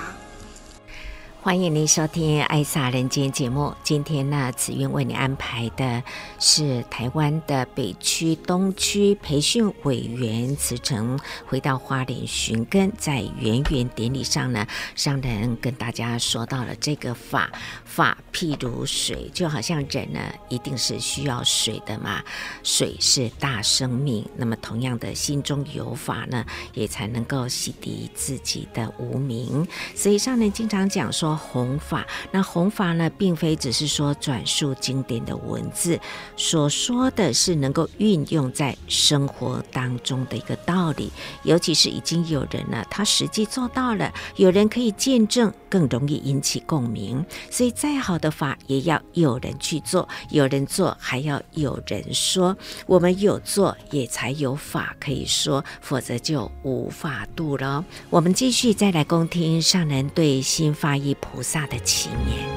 [1.44, 3.76] 欢迎您收听《爱撒人间》节目。
[3.84, 6.02] 今天呢，紫韵为你安排的
[6.40, 17.52] 是台湾的北区、东区培训委员辞呈回到花莲寻根，在圆圆典礼上呢，上人跟大家说到了这个法，
[17.84, 22.24] 法譬如水，就好像人呢，一定是需要水的嘛。
[22.64, 29.68] 水是大生命，那么同样的，心中有法呢，也才能够洗涤自己的无明。
[29.94, 31.33] 所以上人经常讲说。
[31.36, 36.00] 弘法，那弘法呢，并非只是说转述经典的文字，
[36.36, 41.12] 所说的是能够运用在生活当中的一个道理。
[41.44, 47.26] 尤其是已经有人了，他实际做到了，有人可以见证，更容易引起共鸣。
[47.50, 52.56] 所以，再好的法也要有人去做，有人做还要有人说。
[52.86, 57.84] 我们有做，也才有法可以说，否则就无法度了。
[58.10, 62.48] 我们继续再来恭听上人对新法义菩萨的祈念。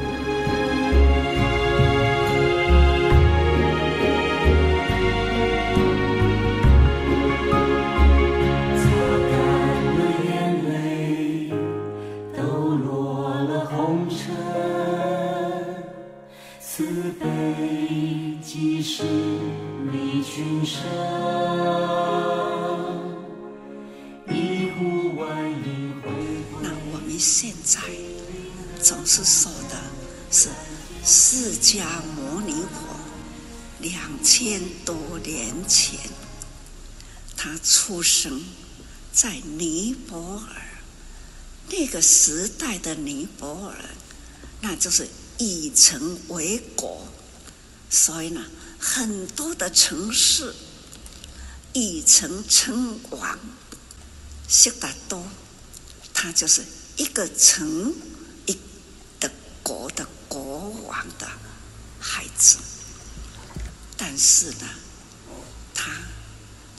[8.77, 8.85] 擦
[9.31, 9.35] 干
[9.97, 10.31] 了眼
[10.69, 11.51] 泪，
[12.37, 12.43] 抖
[12.77, 14.19] 落了红尘，
[16.61, 17.25] 慈悲
[18.43, 19.03] 即是
[19.93, 20.85] 利群生，
[24.29, 26.11] 一呼万应回
[26.53, 26.61] 归。
[26.63, 27.81] 那我们现在。
[28.87, 29.83] 总是说的
[30.31, 30.49] 是
[31.05, 32.97] 释迦牟尼佛
[33.81, 35.99] 两千多年前，
[37.37, 38.45] 他出生
[39.13, 40.63] 在尼泊尔
[41.69, 43.77] 那个时代的尼泊尔，
[44.61, 47.09] 那就是以城为国，
[47.91, 48.45] 所以呢，
[48.79, 50.55] 很多的城市
[51.73, 53.37] 以城称王。
[54.47, 55.27] 悉达多，
[56.15, 56.63] 他就是
[56.97, 57.93] 一个城。
[59.67, 61.29] 国的国王的
[61.99, 62.59] 孩子，
[63.97, 64.69] 但是呢，
[65.75, 65.91] 他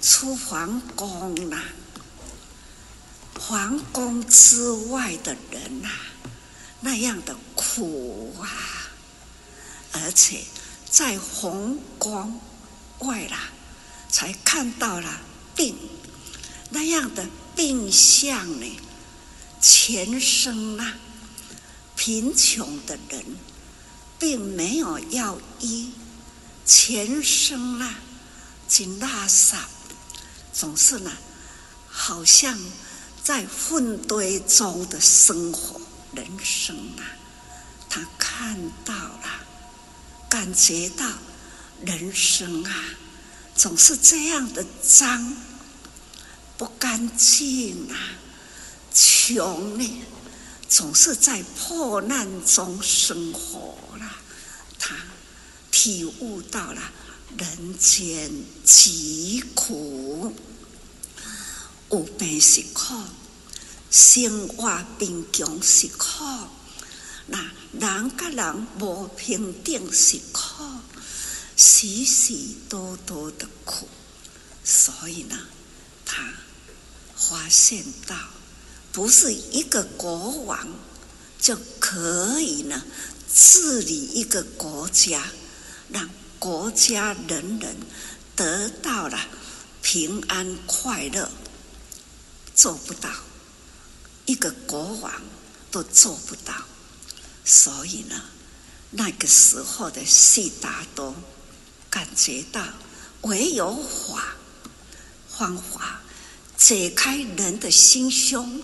[0.01, 1.61] 出皇宫了，
[3.37, 5.89] 皇宫之外的人呐，
[6.79, 8.47] 那样的苦啊，
[9.91, 10.45] 而且
[10.89, 12.39] 在皇宫
[12.99, 13.49] 外啦，
[14.09, 15.19] 才看到了
[15.53, 15.75] 病，
[16.69, 18.79] 那样的病相呢，
[19.59, 20.99] 前生啊。
[21.97, 23.25] 贫穷的人
[24.19, 25.91] 并没有要医，
[26.63, 27.95] 前生啊，
[28.67, 29.55] 经垃圾，
[30.53, 31.11] 总是呢，
[31.89, 32.57] 好像
[33.23, 35.81] 在粪堆中的生活
[36.13, 37.01] 人生啊，
[37.89, 39.23] 他看到了，
[40.29, 41.05] 感觉到
[41.83, 42.85] 人生啊，
[43.55, 45.35] 总是这样的脏，
[46.57, 47.97] 不干净啊，
[48.93, 50.03] 穷呢。
[50.69, 54.17] 总是在破难中生活了，
[54.77, 54.95] 他
[55.71, 56.81] 体悟到了
[57.37, 58.29] 人间
[58.65, 60.35] 疾苦，
[61.89, 62.95] 有病是苦，
[63.89, 66.23] 生活贫穷是苦，
[67.27, 67.39] 那
[67.71, 70.63] 人跟人无平等是苦，
[71.55, 73.87] 许许多多的苦，
[74.65, 75.39] 所以呢，
[76.05, 76.33] 他
[77.15, 78.15] 发现到。
[78.97, 80.67] 不是一个国王
[81.39, 82.83] 就可以呢
[83.31, 85.23] 治理一个国家，
[85.89, 87.77] 让国家人人
[88.35, 89.19] 得到了
[89.83, 91.29] 平安快乐，
[92.55, 93.11] 做不到，
[94.25, 95.13] 一个国王
[95.69, 96.55] 都做不到。
[97.45, 98.19] 所以呢，
[98.89, 101.15] 那个时候的悉达多
[101.91, 102.65] 感觉到
[103.21, 104.33] 唯有法
[105.37, 106.01] 方法
[106.57, 108.59] 解开人的心胸，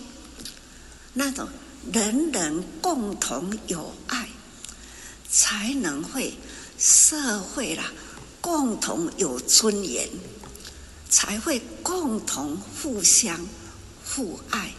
[1.14, 1.48] 那种
[1.92, 4.28] 人人共同有爱，
[5.30, 6.34] 才能会
[6.78, 7.92] 社会啦，
[8.40, 10.08] 共同有尊严，
[11.08, 13.40] 才会共同互相
[14.04, 14.72] 互爱，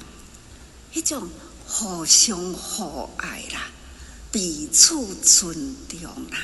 [0.94, 1.28] 一种
[1.68, 3.72] 互相互爱啦，
[4.32, 6.38] 彼此尊重啦。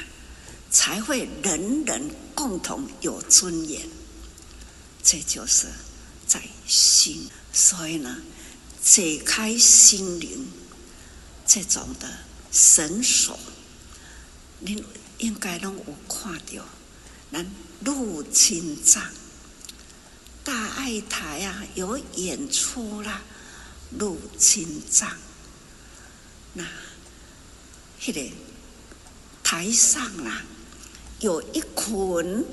[0.73, 3.89] 才会人人共同有尊严，
[5.03, 5.67] 这就是
[6.25, 7.27] 在心。
[7.51, 8.21] 所以呢，
[8.83, 10.47] 解开心灵
[11.45, 12.07] 这种的
[12.51, 13.39] 绳索，
[14.59, 14.83] 您
[15.19, 16.65] 应该拢有看到。
[17.31, 17.45] 咱
[17.85, 19.03] 入清藏
[20.43, 23.21] 大爱台啊，有演出啦，
[23.97, 25.15] 入清藏。
[26.53, 26.65] 那，
[28.01, 28.35] 迄个
[29.43, 30.43] 台上啦。
[31.21, 32.43] 有一捆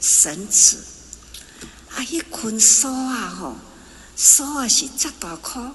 [0.00, 0.82] 绳子，
[1.90, 3.56] 啊，一捆绳啊，吼，
[4.16, 5.72] 梭啊是这大颗，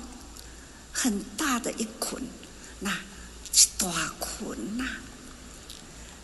[0.93, 2.21] 很大的一捆，
[2.79, 3.87] 那一大
[4.19, 4.85] 捆呐，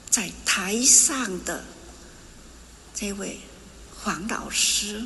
[0.09, 1.63] 在台上的
[2.93, 3.41] 这位
[4.03, 5.05] 黄老师，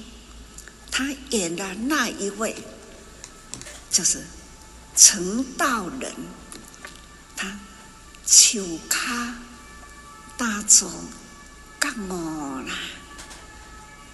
[0.92, 2.56] 他演的那一位
[3.90, 4.26] 就是
[4.96, 6.14] 陈道人，
[7.36, 7.60] 他
[8.26, 9.36] 手卡。
[10.40, 10.88] 打坐
[11.82, 12.78] 觉悟啦，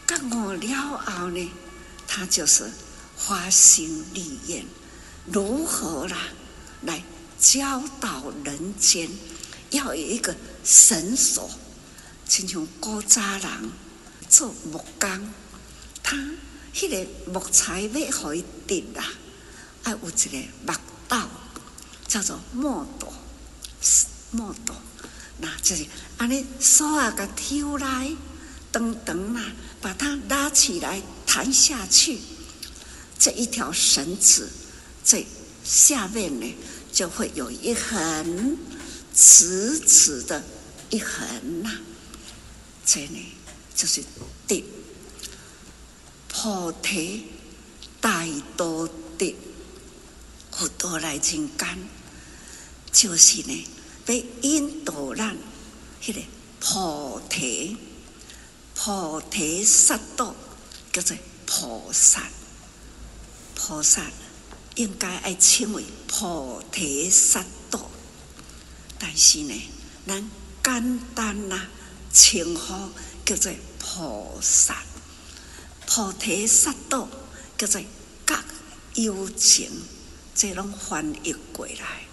[0.07, 1.51] 觉悟了后呢，
[2.07, 2.71] 他就是
[3.15, 4.65] 花心立愿，
[5.25, 6.17] 如何啦
[6.81, 7.03] 来
[7.39, 9.09] 教导人间，
[9.71, 11.49] 要有一个绳索，
[12.27, 13.71] 亲像古早人
[14.29, 15.33] 做木工，
[16.01, 16.17] 他
[16.73, 19.05] 迄个木材要互伊直啦，
[19.83, 20.73] 爱有一个木
[21.07, 21.29] 刀，
[22.07, 23.13] 叫做木刀，
[24.31, 24.75] 木刀。
[25.39, 25.85] 那就是
[26.17, 28.15] 安尼，手啊，个挑来，
[28.71, 32.19] 长长啊，把它拉起来，弹下去，
[33.23, 34.49] 这一条绳子，
[35.01, 35.25] 这
[35.63, 36.55] 下面呢，
[36.91, 38.57] 就会有一横
[39.15, 40.43] 直直的
[40.89, 41.81] 一横呐、啊。
[42.85, 43.27] 这里，
[43.73, 44.03] 就是
[44.45, 44.61] 的
[46.27, 47.27] 菩提
[48.01, 49.33] 大道的
[50.51, 51.49] 佛多来人间，
[52.91, 53.67] 就是呢。
[54.05, 55.37] 被引导咱，
[56.03, 56.19] 迄个
[56.59, 57.77] 菩提，
[58.75, 60.35] 菩提萨埵
[60.91, 62.27] 叫做菩萨，
[63.65, 64.11] 菩萨
[64.75, 67.79] 应该爱称为菩提萨埵，
[68.99, 69.53] 但是呢，
[70.05, 70.29] 咱
[70.61, 71.67] 简单呐
[72.11, 72.89] 称呼
[73.23, 74.83] 叫做菩萨，
[75.87, 77.07] 菩提萨埵
[77.57, 77.81] 叫做
[78.27, 78.43] 觉
[78.95, 79.71] 有情，
[80.35, 82.03] 这拢翻译过来。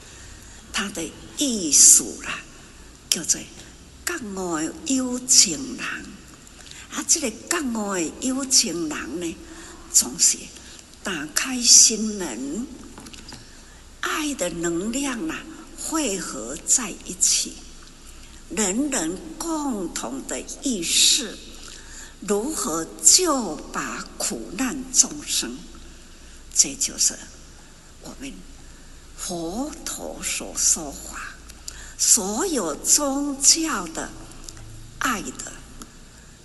[0.72, 2.38] 他的意思啦，
[3.08, 3.40] 叫做
[4.06, 5.84] 觉悟的有情人。
[6.92, 9.36] 啊，这个觉悟的有情人呢，
[9.92, 10.38] 总是
[11.02, 12.66] 打开心门，
[14.00, 15.42] 爱的能量啊，
[15.78, 17.54] 汇合在一起，
[18.50, 21.38] 人人共同的意识，
[22.20, 25.58] 如何救拔苦难众生，
[26.54, 27.18] 这就是
[28.02, 28.32] 我们。
[29.22, 31.34] 佛陀所说法，
[31.98, 34.10] 所有宗教的
[34.98, 35.52] 爱的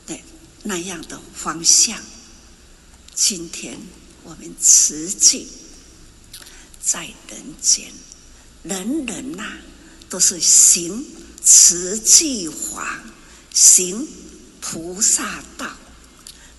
[0.07, 0.19] 那
[0.63, 1.97] 那样的方向，
[3.13, 3.79] 今天
[4.25, 5.47] 我们慈济
[6.83, 7.93] 在人间，
[8.63, 9.57] 人人呐、啊、
[10.09, 11.05] 都是行
[11.43, 13.03] 慈济法，
[13.53, 14.07] 行
[14.59, 15.71] 菩萨道，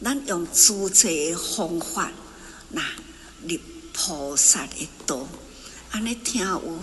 [0.00, 2.12] 咱用诸这方法，
[2.70, 2.80] 那
[3.42, 3.60] 立
[3.92, 5.28] 菩萨的道。
[5.90, 6.80] 安尼听有无？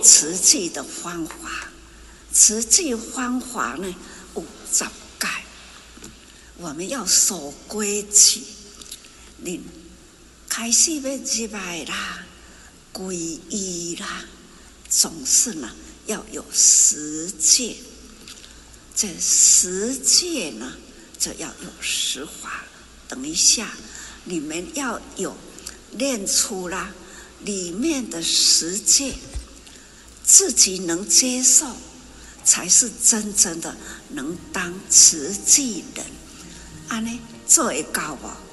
[0.00, 1.72] 慈济的方法，
[2.32, 3.92] 慈济方法呢
[4.36, 4.84] 有十
[5.18, 5.26] 戒，
[6.58, 8.44] 我们要守规矩。
[9.38, 9.60] 你
[10.48, 12.24] 开始要入来啦，
[12.92, 14.24] 皈依啦，
[14.88, 15.70] 总是呢
[16.06, 17.76] 要有十戒。
[18.96, 20.72] 这十戒呢，
[21.18, 22.64] 就要有实法。
[23.08, 23.76] 等一下，
[24.24, 25.36] 你们要有
[25.92, 26.92] 练出啦。
[27.40, 29.14] 里面的十戒，
[30.24, 31.76] 自己能接受，
[32.44, 33.76] 才是真正的
[34.10, 36.06] 能当实际人。
[36.88, 38.43] 安尼做会到无？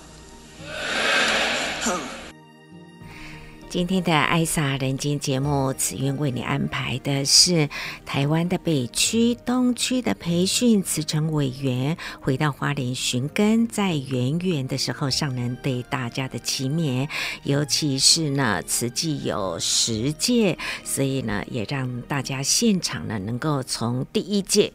[3.70, 7.70] 今天的《爱撒人间》节目，慈云为你安排的是
[8.06, 17.08] 台湾的北区、东区的培训慈诚委员回到花莲寻根，在远远的时候上人对大家的祈勉，
[17.44, 24.74] 尤其是呢慈济有十届，所以呢也让大家现场呢能够从第一届。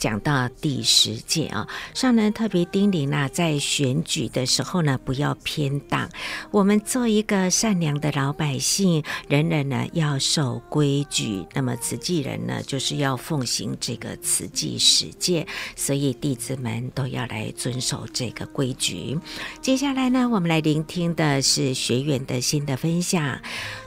[0.00, 6.08] 讲到第十届啊，上人特别叮咛啊，在选举的时候呢，不要偏党。
[6.50, 11.44] 我们做一个善良的老百姓，人人呢要守规矩。
[11.52, 15.46] 那么慈济人呢，就是要奉行这个慈济十戒，
[15.76, 19.18] 所以弟子们都要来遵守这个规矩。
[19.60, 23.38] 接下来呢，我们来聆听的是学员的新的分享，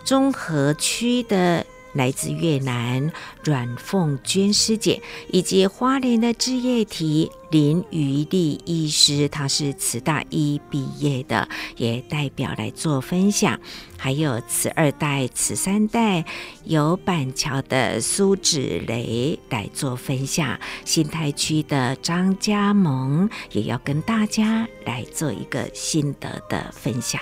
[0.06, 1.66] 中和区的。
[1.94, 3.12] 来自越南
[3.44, 13.60] 阮凤娟师姐，以及花莲的志业体林于丽医师，他是慈大一毕业的，也代表来做分享。
[13.98, 16.26] 还有慈二代、慈三代，
[16.66, 20.60] 有板桥的苏芷蕾来做分享。
[20.84, 27.22] 新泰区的张家萌也要跟大家来做一个心得的分享。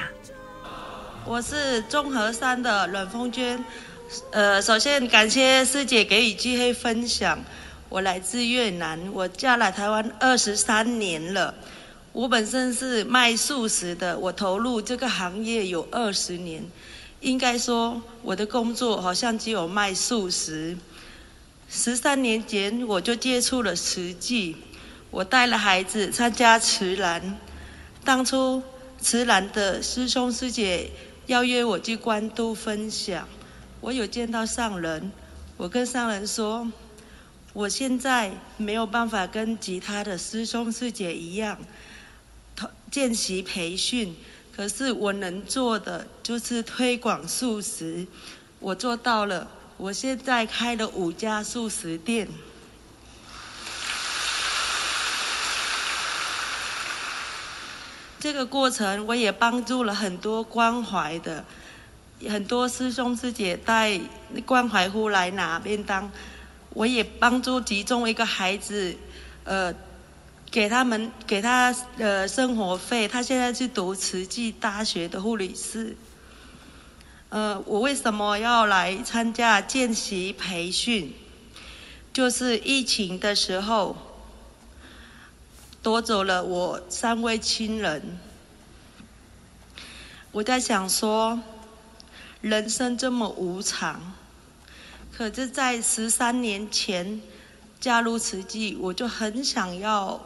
[1.24, 3.64] 我是中和山的阮凤娟。
[4.32, 7.42] 呃，首先感谢师姐给予机会分享。
[7.88, 11.56] 我来自越南，我嫁来台湾二十三年了。
[12.12, 16.62] 我本身是卖素食的，我投入这个行业有二十年。
[17.22, 20.78] 应该说，我的工作好像只有卖素食。
[21.70, 24.58] 十三年前我就接触了慈济，
[25.10, 27.38] 我带了孩子参加慈兰。
[28.04, 28.62] 当初
[29.00, 30.90] 慈兰的师兄师姐
[31.28, 33.26] 邀约我去关渡分享。
[33.82, 35.12] 我有见到上人，
[35.58, 36.72] 我跟上人说，
[37.52, 41.58] 我现在没有办法跟其他的师兄师姐一样，
[42.92, 44.16] 见习培训，
[44.56, 48.06] 可是我能做的就是推广素食，
[48.60, 49.50] 我做到了。
[49.78, 52.28] 我现在开了五家素食店，
[58.20, 61.44] 这个过程我也帮助了很多关怀的。
[62.30, 64.00] 很多师兄师姐带
[64.46, 66.12] 关怀户来拿便当，
[66.70, 68.96] 我也帮助其中一个孩子，
[69.44, 69.74] 呃，
[70.52, 73.08] 给他们给他呃生活费。
[73.08, 75.96] 他现在去读慈济大学的护理师。
[77.30, 81.14] 呃，我为什么要来参加见习培训？
[82.14, 83.96] 就是疫情的时候，
[85.82, 88.20] 夺走了我三位亲人。
[90.32, 91.40] 我在想说。
[92.42, 94.14] 人生这么无常，
[95.16, 97.22] 可是，在十三年前
[97.80, 100.20] 加入慈济，我就很想要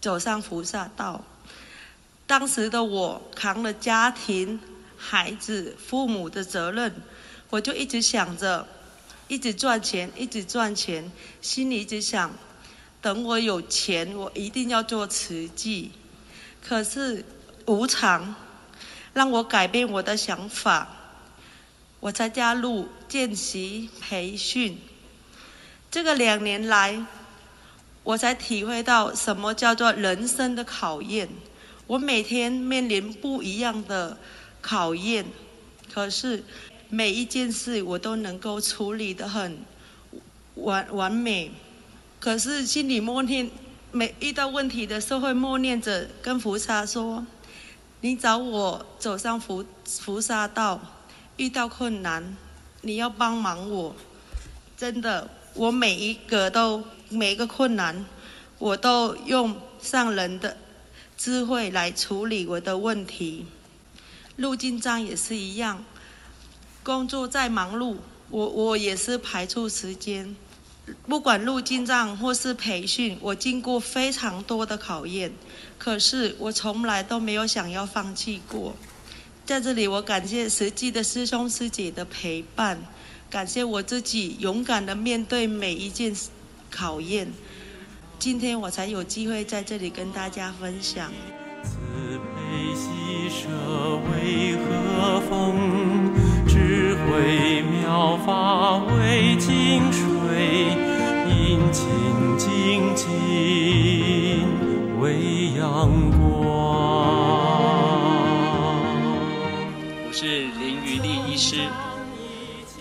[0.00, 1.22] 走上菩萨道。
[2.26, 4.58] 当时的我扛了家庭、
[4.96, 6.94] 孩子、父母的责任，
[7.50, 8.66] 我就一直想着，
[9.28, 11.12] 一直赚钱，一直赚钱，
[11.42, 12.30] 心里一直想，
[13.02, 15.90] 等我有钱，我一定要做慈济。
[16.66, 17.22] 可是
[17.66, 18.34] 无常
[19.12, 20.94] 让我改变我的想法。
[22.00, 24.78] 我才加入见习培训，
[25.90, 27.04] 这个两年来，
[28.04, 31.28] 我才体会到什么叫做人生的考验。
[31.88, 34.16] 我每天面临不一样的
[34.62, 35.24] 考验，
[35.92, 36.44] 可是
[36.88, 39.58] 每一件事我都能够处理得很
[40.54, 41.50] 完完美。
[42.20, 43.50] 可是心里默念，
[43.90, 47.26] 每遇到问题的时候会默念着跟菩萨说
[48.02, 49.64] ：“你找我走上菩
[50.04, 50.80] 菩萨道。”
[51.38, 52.36] 遇到困难，
[52.82, 53.94] 你要帮忙我。
[54.76, 58.04] 真的，我每一个都每一个困难，
[58.58, 60.56] 我都用上人的
[61.16, 63.46] 智慧来处理我的问题。
[64.34, 65.84] 入经藏也是一样，
[66.82, 67.96] 工作再忙碌，
[68.30, 70.34] 我我也是排出时间。
[71.06, 75.32] 不管入经藏或是培训，我经过非常多的考验，
[75.78, 78.74] 可是我从来都没有想要放弃过。
[79.48, 82.78] 在这里，我感谢实际的师兄师姐的陪伴，
[83.30, 86.14] 感谢我自己勇敢的面对每一件
[86.70, 87.32] 考验。
[88.18, 91.10] 今天我才有机会在这里跟大家分享。
[91.64, 91.78] 慈
[92.18, 93.48] 悲喜舍
[94.12, 96.12] 为和风，
[96.46, 100.76] 智慧妙法为净水，
[101.26, 101.88] 阴晴
[102.36, 103.08] 静静
[105.00, 107.77] 为阳光。
[110.08, 111.68] 我是林于丽医师。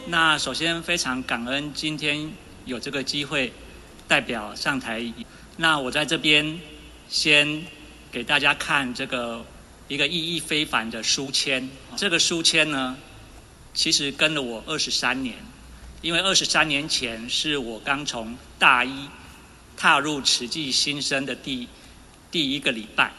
[0.05, 2.31] 那首先非常感恩今天
[2.63, 3.51] 有这个机会
[4.07, 5.03] 代表上台。
[5.57, 6.57] 那我在这边
[7.09, 7.65] 先
[8.13, 9.45] 给大家看这个
[9.89, 11.69] 一个意义非凡的书签。
[11.97, 12.95] 这个书签呢，
[13.73, 15.35] 其实跟了我二十三年，
[16.01, 19.09] 因为二十三年前是我刚从大一
[19.75, 21.67] 踏入慈济新生的第
[22.31, 23.11] 第一个礼拜。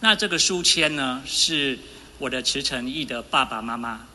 [0.00, 1.78] 那这个书签呢是。
[2.20, 4.06] 我的慈诚义的爸爸妈妈，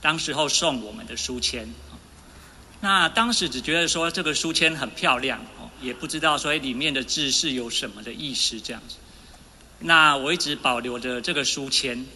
[0.00, 1.68] 当时候送我们的书签，
[2.80, 8.94] 那当时只觉得说这个书签很漂亮哦，也不知道说里面的字是有什么的意思这样子。
[9.80, 12.06] 那我一直保留着这个书签，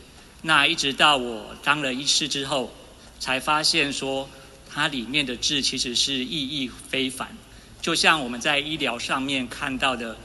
[0.43, 2.73] 那一直到我当了医师之后，
[3.19, 4.31] 才发现说
[4.73, 7.37] 它里面的字其实是意义非凡。
[7.83, 10.17] 就像我们在医疗上面看到的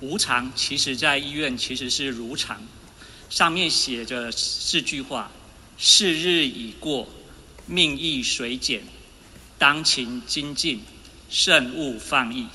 [0.00, 2.60] 无常，其实在医院其实是如常。
[3.30, 5.30] 上面写着四句话：
[5.76, 7.08] 是日已过，
[7.66, 8.82] 命亦随减，
[9.58, 10.80] 当勤精进，
[11.28, 12.46] 慎勿放逸。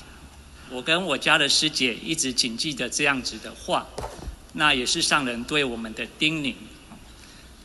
[0.70, 3.86] 我跟我家的师姐一直谨记着这样子的话，
[4.52, 6.54] 那也是上人对我们的叮咛。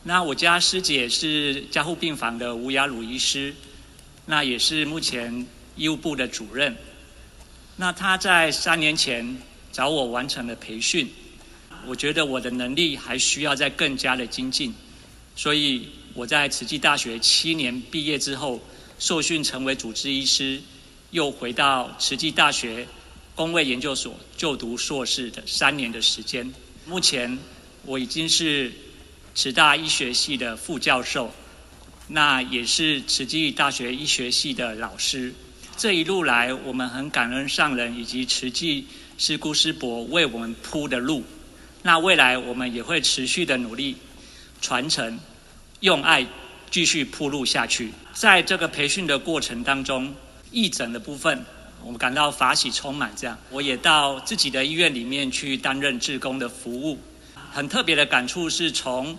[0.04, 3.54] 那我家师姐是加护病房的吴雅鲁医师，
[4.26, 5.46] 那也是目前
[5.76, 6.76] 医务部的主任。
[7.78, 9.38] 那她在三年前
[9.72, 11.10] 找我完成了培训，
[11.88, 14.74] 我觉得我的能力还需要再更加的精进，
[15.36, 18.62] 所以我在慈济大学七年毕业之后，
[19.00, 20.62] 受训成为主治医师。
[21.12, 22.86] 又回到慈济大学
[23.36, 26.52] 公卫研究所就读硕士的三年的时间，
[26.86, 27.38] 目前
[27.86, 28.70] 我已经是
[29.34, 31.34] 慈大医学系的副教授，
[32.10, 35.34] 那也是慈济大学医学系的老师。
[35.78, 38.86] 这一路来，我们很感恩上人以及慈济
[39.18, 41.24] 师姑师伯为我们铺的路。
[41.86, 43.96] 那未来我们也会持续的努力
[44.60, 45.20] 传承，
[45.82, 46.26] 用爱
[46.72, 47.92] 继续铺路下去。
[48.12, 50.12] 在这个培训的过程当中。
[50.52, 51.44] 义诊的部分，
[51.84, 53.12] 我们感到法喜充满。
[53.14, 56.98] 这样，我也到自己的医院里面去担任志工的服务。
[57.52, 59.18] 很特别的感触是从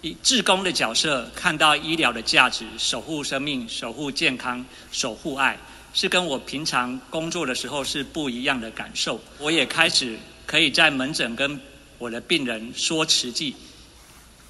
[0.00, 5.58] 以志工的角色看到医疗的价值，守护生命、守护健康、守护爱，
[5.92, 9.20] 是跟我平常工作的时候是不一样的感受。
[9.38, 10.16] 我也开始
[10.46, 11.60] 可以在门诊跟
[11.98, 13.54] 我的病人说慈济。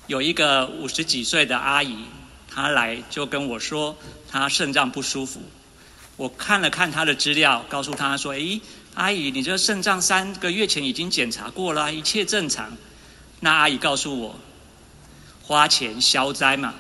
[0.06, 1.96] 有一个五十几岁的阿姨，
[2.48, 3.96] 她来就跟我说，
[4.30, 5.40] 她肾脏不舒服。
[6.16, 8.60] 我看了看她的资料，告诉她说：“诶，
[8.94, 12.76] 阿姨，你这肾脏三个月前已经检查过了，一切正常。”
[13.40, 14.36] 那阿姨告诉我
[15.42, 16.74] ：“花钱消灾嘛。”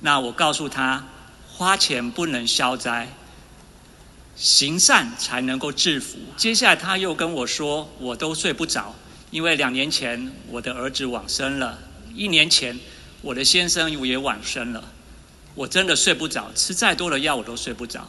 [0.00, 1.06] 那我告诉她
[1.46, 3.08] ：“花钱不能消灾，
[4.34, 8.94] 行善才能够致福。”接下来他又跟我说：“我都睡不着，
[9.30, 11.78] 因为两年前我的儿子往生了，
[12.14, 12.78] 一年前
[13.22, 14.84] 我的先生也往生了。”
[15.56, 18.08] 我真的睡不着，吃再多的药我都睡不着。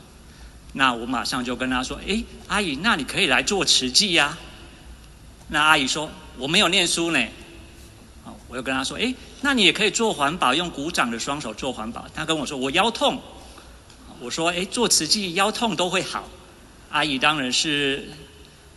[0.73, 4.37] 那我马上就跟他说：“哎，阿姨，那你可以来做慈济呀。”
[5.49, 7.19] 那阿姨说：“我没有念书呢。”
[8.23, 13.19] 好，我又跟他说：“哎，那你也可以做环保，用鼓掌的双手做环保。”他跟我说：“我腰痛。”
[14.21, 16.29] 我说：“哎，做慈济腰痛都会好。”
[16.91, 18.07] 阿姨当然是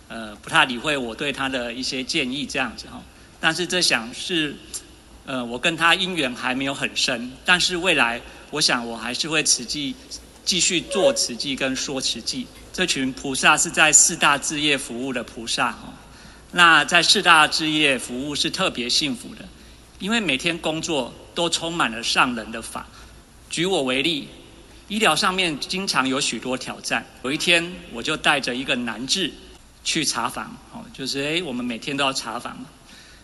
[0.08, 3.02] 呃不太理会我对他的一些建议这样子哈。
[3.40, 4.56] 但是这想是
[5.26, 8.20] 呃我跟他因缘还没有很深，但是未来。
[8.50, 9.92] 我想，我还是会慈济
[10.44, 12.46] 继续做慈济跟说慈济。
[12.72, 15.92] 这群菩萨是在四大置业服务的菩萨哈。
[16.52, 19.44] 那在四大置业服务是特别幸福的，
[19.98, 22.86] 因为每天工作都充满了上人的法。
[23.50, 24.28] 举我为例，
[24.86, 27.04] 医疗上面经常有许多挑战。
[27.24, 29.32] 有一天，我就带着一个男治
[29.84, 32.56] 去查房，哦，就是哎，我们每天都要查房，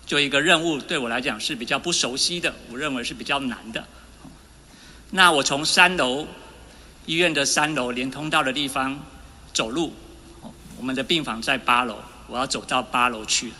[0.07, 3.85] 就一个任务对我来讲是比较不熟悉的，我认为是比较难的。
[5.11, 6.29] 那我从三楼
[7.07, 9.03] 医院的三楼连通道的地方
[9.53, 9.93] 走路，
[10.77, 11.99] 我们的病房在八楼，
[12.29, 13.53] 我要走到八楼去。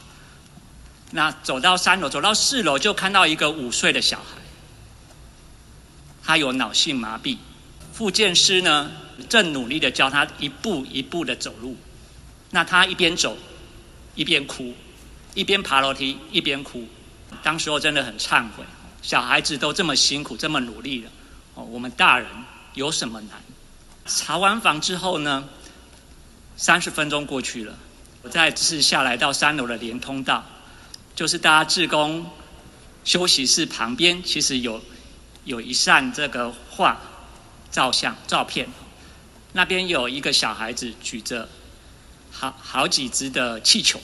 [1.13, 4.37] 那走到三楼，走到四楼，就看到一个五岁的小孩，
[6.23, 7.39] 他有脑性麻痹，
[7.93, 8.93] 复健师呢
[9.29, 11.77] 正努力的教他一步一步的走路，
[12.51, 13.37] 那他一边走
[14.15, 14.75] 一边哭，
[15.35, 16.87] 一边爬楼梯一边哭，
[17.43, 18.65] 当时我真的很忏悔，
[19.03, 21.11] 小孩子都这么辛苦，这么努力了。
[21.55, 22.29] 哦我们大人
[22.75, 23.43] 有什么难？
[24.07, 25.49] 查完房之后呢，
[26.57, 27.79] 三十分钟过去了，
[28.23, 30.45] 我再次下来到三楼的连通道，
[31.15, 32.29] 就是大家志工
[33.05, 34.83] 休息室旁边，其实有
[35.45, 37.01] 有一扇这个画
[37.71, 38.69] 照相照片，
[39.53, 41.49] 那边有一个小孩子举着
[42.41, 44.01] 好好几只的气球，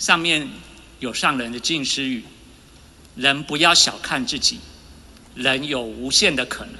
[0.00, 0.48] 上面
[0.98, 2.24] 有上人的静思语：
[3.14, 4.58] 人不要小看自己。
[5.36, 6.74] 人有无限的可能。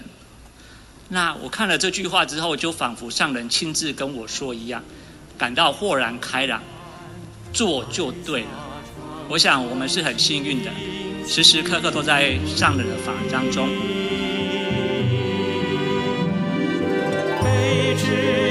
[1.08, 4.82] 那我看了这句话之后，就仿佛上人亲自跟我说一样，
[5.38, 6.60] 感到豁然开朗，
[7.52, 8.48] 做就对了。
[9.28, 10.70] 我想我们是很幸运的，
[11.28, 13.68] 时时刻刻都在上人的法当中。
[17.44, 18.50] 悲志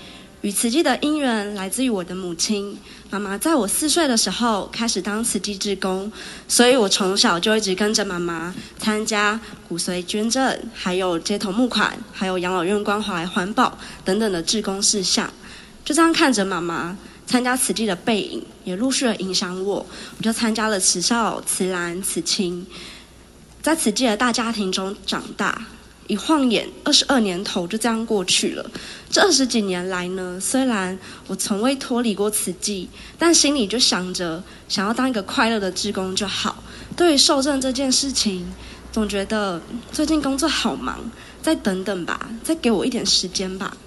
[0.41, 2.75] 与慈济的因缘来自于我的母亲，
[3.11, 6.11] 妈妈在我四岁的时候开始当慈济志工，
[6.47, 9.39] 所以我从小就一直跟着妈妈参加
[9.69, 15.31] 骨髓捐赠，还有街头募款，还有养老院关怀、环保等等的志工事项。
[15.85, 19.85] 就这样看着妈妈参加慈济的背影，也陆续的影响我，
[20.17, 22.65] 我就参加了慈少、慈兰、慈青，
[23.61, 25.67] 在慈济的大家庭中长大。
[26.11, 28.69] 一晃眼，二十二年头就这样过去了。
[29.09, 36.61] 这二十几年来呢，虽然我从未脱离过此际，但心里就想着想要当一个快乐的志工就好。
[36.97, 38.45] 对于受证这件事情，
[38.91, 39.61] 总觉得
[39.93, 40.99] 最近工作好忙，
[41.41, 43.77] 再等等吧，再给我一点时间吧。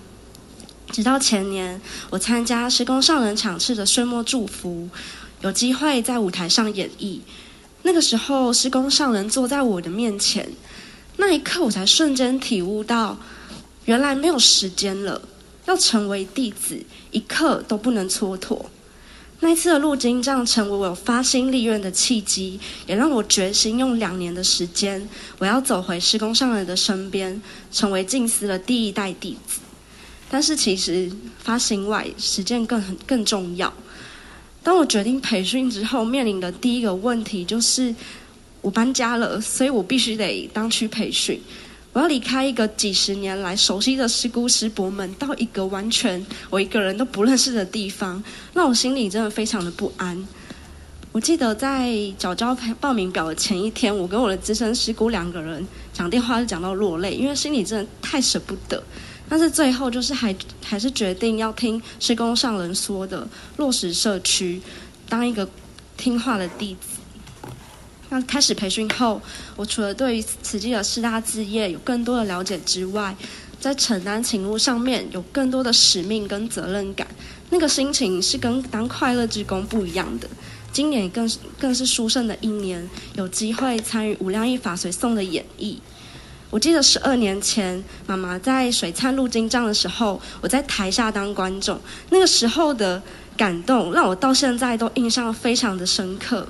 [0.91, 4.89] 直到前年，我参加施工上人场次的岁末祝福，
[5.43, 7.19] 有机会在舞台上演绎。
[7.83, 10.49] 那个时候，施工上人坐在我的面前。
[11.17, 13.17] 那一刻，我才瞬间体悟到，
[13.85, 15.23] 原来没有时间了。
[15.67, 16.79] 要成为弟子，
[17.11, 18.61] 一刻都不能蹉跎。
[19.41, 25.09] 那一次的入经藏，成为我发心立愿的契机，也让我决心用两年的时间，
[25.39, 27.41] 我要走回施工上人的身边，
[27.73, 29.61] 成为静思的第一代弟子。
[30.31, 33.73] 但是，其实发心外，实践更很更重要。
[34.63, 37.95] 当我决定培训之后，面临的第一个问题就是。
[38.65, 41.39] 我搬家了，所以我必须得当区培训。
[41.93, 50.27] 我要离开一个几十年来熟悉的师姑师伯们，到一个完全我一个人都不认识的地方，让我心里真的非常的不安。
[51.13, 58.83] 我记得在缴交报名表的前一天，我跟我的资深师姑两个人讲电话，就讲到落泪，因为心里真的太舍不得。
[59.29, 60.35] 但是最后就是还
[60.65, 64.61] 还是决定要听施工上人说的，落实社区，
[65.07, 65.47] 当一个
[65.99, 66.94] 听话的弟子。
[68.11, 69.21] 那开始培训后，
[69.57, 73.17] 我除了对于慈济的四大志业有更多的了解之外，
[73.61, 77.07] 在承担情务上面有更多的使命跟责任感。
[77.51, 80.29] 那个心情是跟当快乐志工不一样的。
[80.73, 85.77] 今年更是更是殊胜的一年，有机会参与无量义法随颂的演绎。
[86.51, 91.81] 我记得十二年前，妈妈在水忏入经藏的时候，我在台下当观众，
[92.11, 93.01] 那个时候的
[93.37, 96.47] 感动，让我到现在都印象非常的深刻。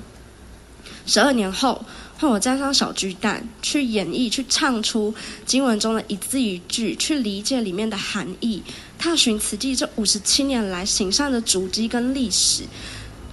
[1.05, 1.83] 十二年后，
[2.17, 5.13] 换我站上小巨蛋，去演绎，去唱出
[5.45, 8.63] 经文中的一字一句，去理解里面的含义，
[8.97, 12.63] 踏寻慈济这五十七年来行善的足迹跟历史。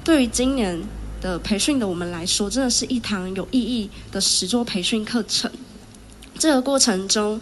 [0.04, 0.78] 对于今年
[1.20, 5.50] 的培训的我们来说，真的是一堂有意义的实作培训课程。
[6.38, 7.40] 这个过程中，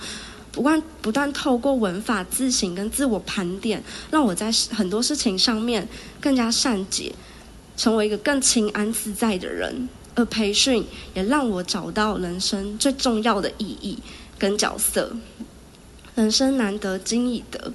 [0.53, 5.89] 不断不断透过文法自省跟自我盘点，让我在很多事情上面
[6.21, 7.15] 更加善解，
[7.77, 9.89] 成为一个更清安自在的人。
[10.15, 10.85] 而培训
[11.15, 13.99] 也让我找到人生最重要的意义
[14.39, 15.17] 跟角色。
[16.15, 17.73] 人生难得今已得，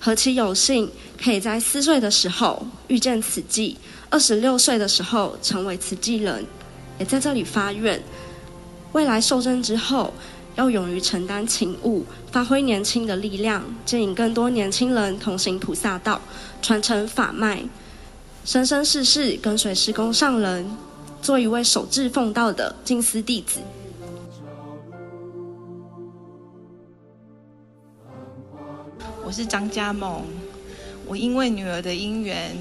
[0.00, 0.90] 何其有幸，
[1.22, 3.76] 可以在四岁的时候遇见慈济，
[4.10, 6.44] 二十六岁的时候成为慈济人，
[6.98, 8.02] 也在这里发愿，
[8.92, 10.12] 未来受证之后，
[10.56, 16.20] 要勇于承担勤务，发挥年轻的力量，牵引更多年轻人同行菩萨道，
[16.62, 17.62] 传承法脉，
[18.44, 20.66] 生生世世跟随施工上人。
[21.26, 23.58] 做一位守志奉道的金丝弟子。
[29.24, 30.22] 我是张佳梦，
[31.04, 32.56] 我因为女儿的姻缘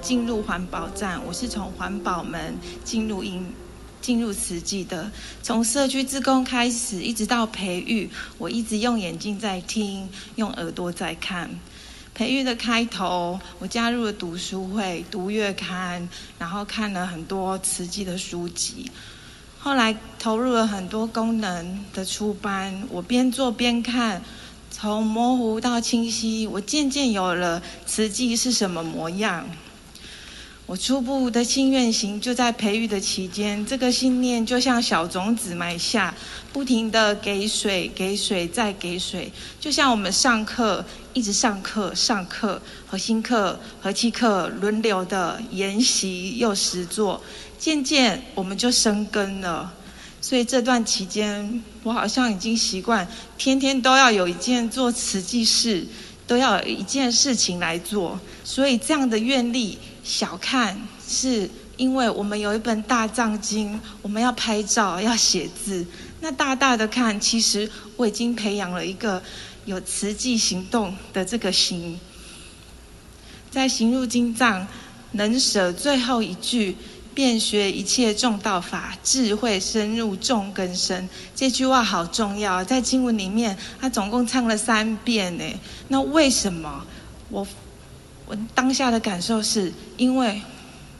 [0.00, 3.44] 进入环保站，我是从环保门进入因
[4.00, 11.50] 进入慈济的，从社区志工开始，一直到培育，我一直用眼睛在听，用耳朵在看。
[12.14, 16.08] 培育的开头，我加入了读书会，读月刊，
[16.38, 18.90] 然后看了很多慈济的书籍。
[19.58, 24.22] 后来投入了很多功能的出班，我边做边看，
[24.70, 29.46] 从模糊到清晰，我渐渐有了慈济是什么模样。
[30.66, 36.14] 我初步的心愿行就在培育的期间，这个信念就像小种子埋下，
[36.52, 47.20] 不停的给水、给水再给水，就像我们上课一直上课、上课，核心课、和气课轮流的研习又实作，
[47.58, 49.72] 渐渐我们就生根了。
[50.20, 53.08] 所以这段期间，我好像已经习惯
[53.38, 55.86] 天天都要有一件做慈济事，
[56.26, 59.78] 都要有一件事情来做，所以这样的愿力。
[60.02, 65.86] 小看是因为我们有一本大藏经，我们要拍照要写字。
[66.20, 69.22] 那大大的看，其实我已经培养了一个
[69.64, 71.98] 有慈济行动的这个行。
[73.50, 74.66] 在行入经藏，
[75.12, 76.76] 能舍最后一句，
[77.14, 81.08] 便学一切众道法，智慧深入众根深。
[81.34, 85.44] 这句话好重要，在经文里面，他总共唱了三遍呢。
[85.88, 86.86] 那为什么？
[87.28, 87.46] 我
[88.26, 90.40] 我当下的感受是，因为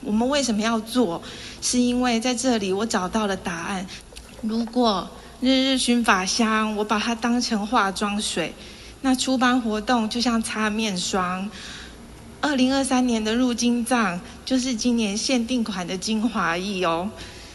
[0.01, 1.21] 我们为什么要做？
[1.61, 3.87] 是因为在这里我找到了答案。
[4.41, 5.09] 如果
[5.41, 8.53] 日日熏法香，我把它当成化妆水，
[9.01, 11.49] 那出班活动就像擦面霜。
[12.41, 17.09] 二零二三年的入金藏就是今年限定款的精华液哦，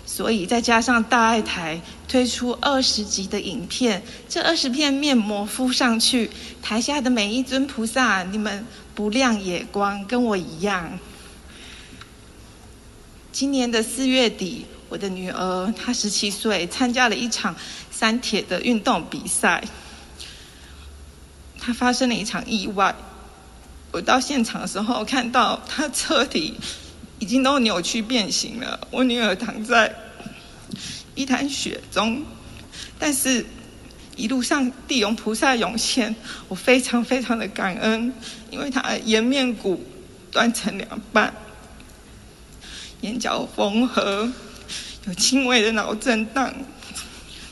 [0.05, 6.29] 所以再加上大爱台推出二十集的影片，这二十片面膜敷上去，
[6.61, 8.67] 台下的每一尊菩萨，你们
[8.97, 10.99] 不亮也光，跟我一样。
[13.31, 17.55] 今年的四月底，我的女儿她十七岁，参加了一场
[17.91, 19.63] 三铁的运动比赛，
[21.59, 22.95] 她发生了一场意外。
[23.93, 26.55] 我到现场的时候，看到她车底
[27.19, 28.87] 已经都扭曲变形了。
[28.91, 29.95] 我女儿躺在
[31.15, 32.23] 一滩血中，
[32.99, 33.47] 但是
[34.17, 36.15] 一路上地涌菩萨涌现，
[36.49, 38.13] 我非常非常的感恩，
[38.51, 39.83] 因为他颜面骨
[40.31, 41.33] 断成两半，
[43.01, 44.31] 眼角缝合，
[45.07, 46.53] 有轻微的脑震荡，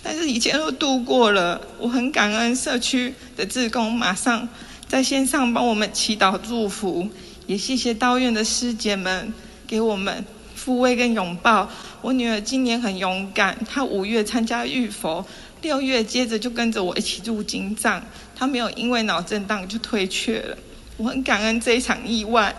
[0.03, 1.61] 但是一切都度过了。
[1.79, 4.49] 我很感恩社区的志工，马上。
[4.87, 7.09] 在线上帮我们祈祷祝福，
[7.47, 9.33] 也谢谢道院的师姐们
[9.67, 10.25] 给我们
[10.57, 11.69] 抚慰跟拥抱。
[12.01, 15.25] 我女儿今年很勇敢，她五月参加浴佛，
[15.63, 18.01] 六月接着就跟着我一起入经藏，
[18.37, 20.57] 她没有因为脑震荡就退却了。
[20.97, 22.55] 我很感恩这一场意外，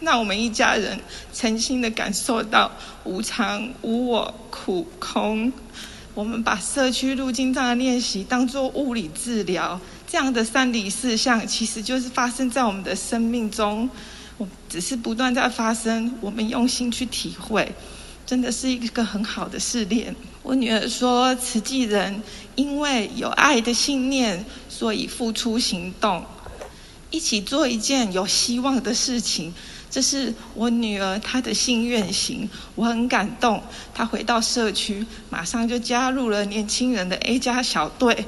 [0.00, 0.98] 让我们一家人
[1.32, 2.70] 诚心的感受到
[3.04, 5.52] 无常、无我、苦、空。
[6.14, 9.78] 我们把社区入经藏的练习当作物理治疗。
[10.08, 13.88] 这样的三理四象，其实就是发生在我们的生命中。
[14.38, 17.74] 我只是不断在发生，我们用心去体会，
[18.24, 20.14] 真的是一个很好的试炼。
[20.42, 22.22] 我女儿说，慈济人
[22.54, 26.24] 因为有爱的信念，所以付出行动，
[27.10, 29.52] 一起做一件有希望的事情。
[29.96, 33.62] 这是我女儿她的心愿行，我很感动。
[33.94, 38.26] 她回到社区，马上就加入了年轻人的 A 加小队。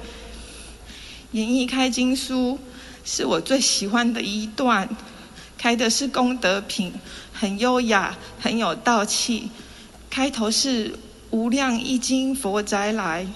[1.32, 2.58] 演绎开经书
[3.04, 4.88] 是我最喜欢的一段，
[5.58, 6.90] 开的是功德品，
[7.34, 9.50] 很优雅，很有道气。
[10.08, 10.94] 开头是
[11.28, 13.26] 无量义经佛宅来，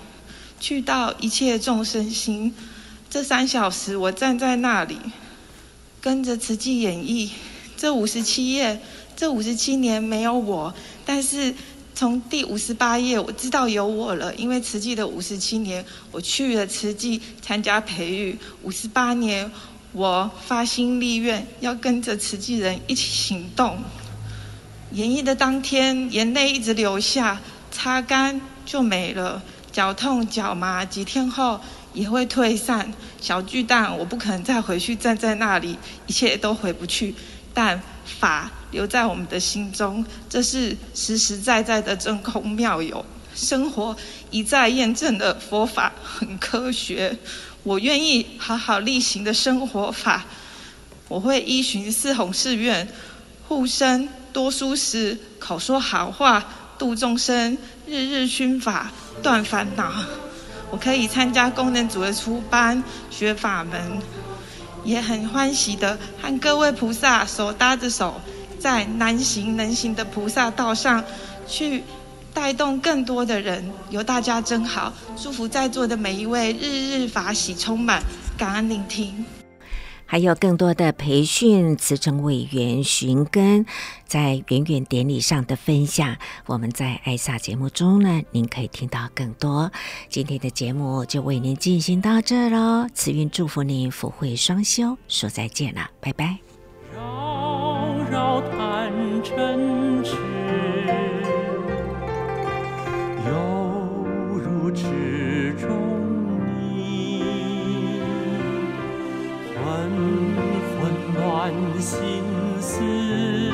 [0.58, 2.54] 去到一切众生心。
[3.10, 4.96] 这三小时我站在那里，
[6.00, 7.28] 跟着慈济演绎
[7.82, 8.80] 这五十七页，
[9.16, 10.72] 这五十七年没有我，
[11.04, 11.52] 但是。
[11.94, 18.38] 从第五十八页，我知道有我了，因为慈济的五十七年，我去了慈济参加培育。
[18.62, 19.52] 五十八年，
[19.92, 23.76] 我发心立愿要跟着慈济人一起行动。
[24.92, 29.42] 演绎的当天，眼泪一直流下，擦干就没了。
[29.70, 31.60] 脚痛脚麻，几天后
[31.92, 32.94] 也会退散。
[33.20, 35.76] 小巨蛋，我不可能再回去站在那里，
[36.06, 37.14] 一切都回不去。
[37.54, 37.80] 但
[38.18, 43.04] 法留在我们的心中，这是实实在在的真空妙有。
[43.34, 43.96] 生活
[44.30, 47.16] 一再验证的佛法很科学，
[47.62, 50.24] 我愿意好好力行的生活法。
[51.08, 52.88] 我会依循四弘誓愿，
[53.48, 56.44] 护生多书时，口说好话，
[56.78, 58.90] 度众生，日日熏法，
[59.22, 59.92] 断烦恼。
[60.70, 64.00] 我可以参加功能组的出班，学法门。
[64.84, 68.20] 也很欢喜的和各位菩萨手搭着手，
[68.58, 71.02] 在难行能行的菩萨道上，
[71.46, 71.82] 去
[72.32, 73.64] 带动更多的人。
[73.90, 78.02] 由大家真好，祝福在座的每一位日日法喜充满，
[78.38, 79.41] 感恩聆听。
[80.12, 83.64] 还有更多的培训，慈诚委员寻根
[84.04, 89.72] 在圆圆典礼上的分享，我们在艾萨节目中呢，您可以听到更多。
[90.10, 96.36] 今天的节目就为您进行到这喽，慈云祝福您福慧双修，说再见了，拜拜。
[96.94, 98.92] 绕绕贪
[99.22, 99.81] 嗔
[111.42, 112.22] 烦心
[112.60, 113.51] 思。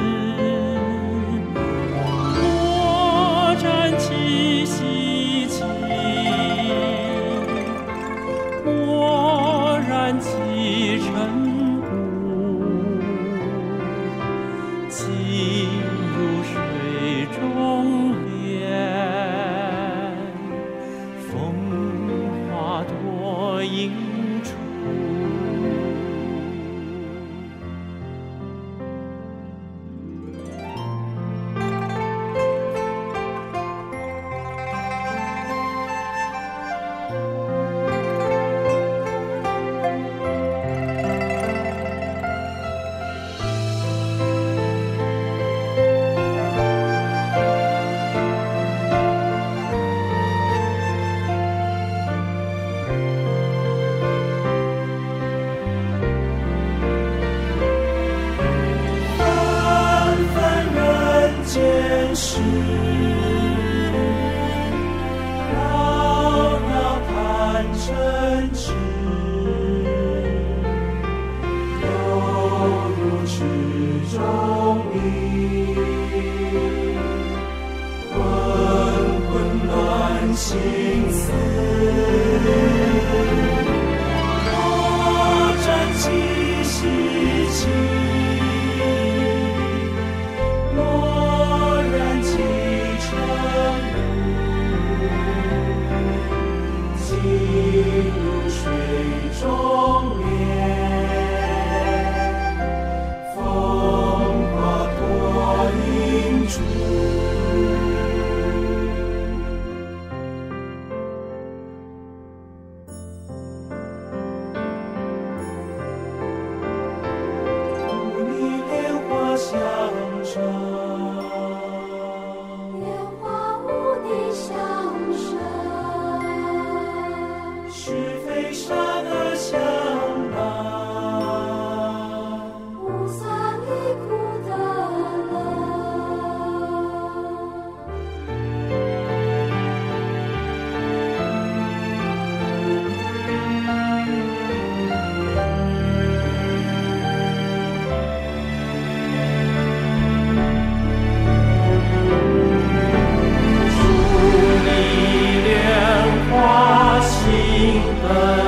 [158.09, 158.47] 手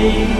[0.00, 0.39] 合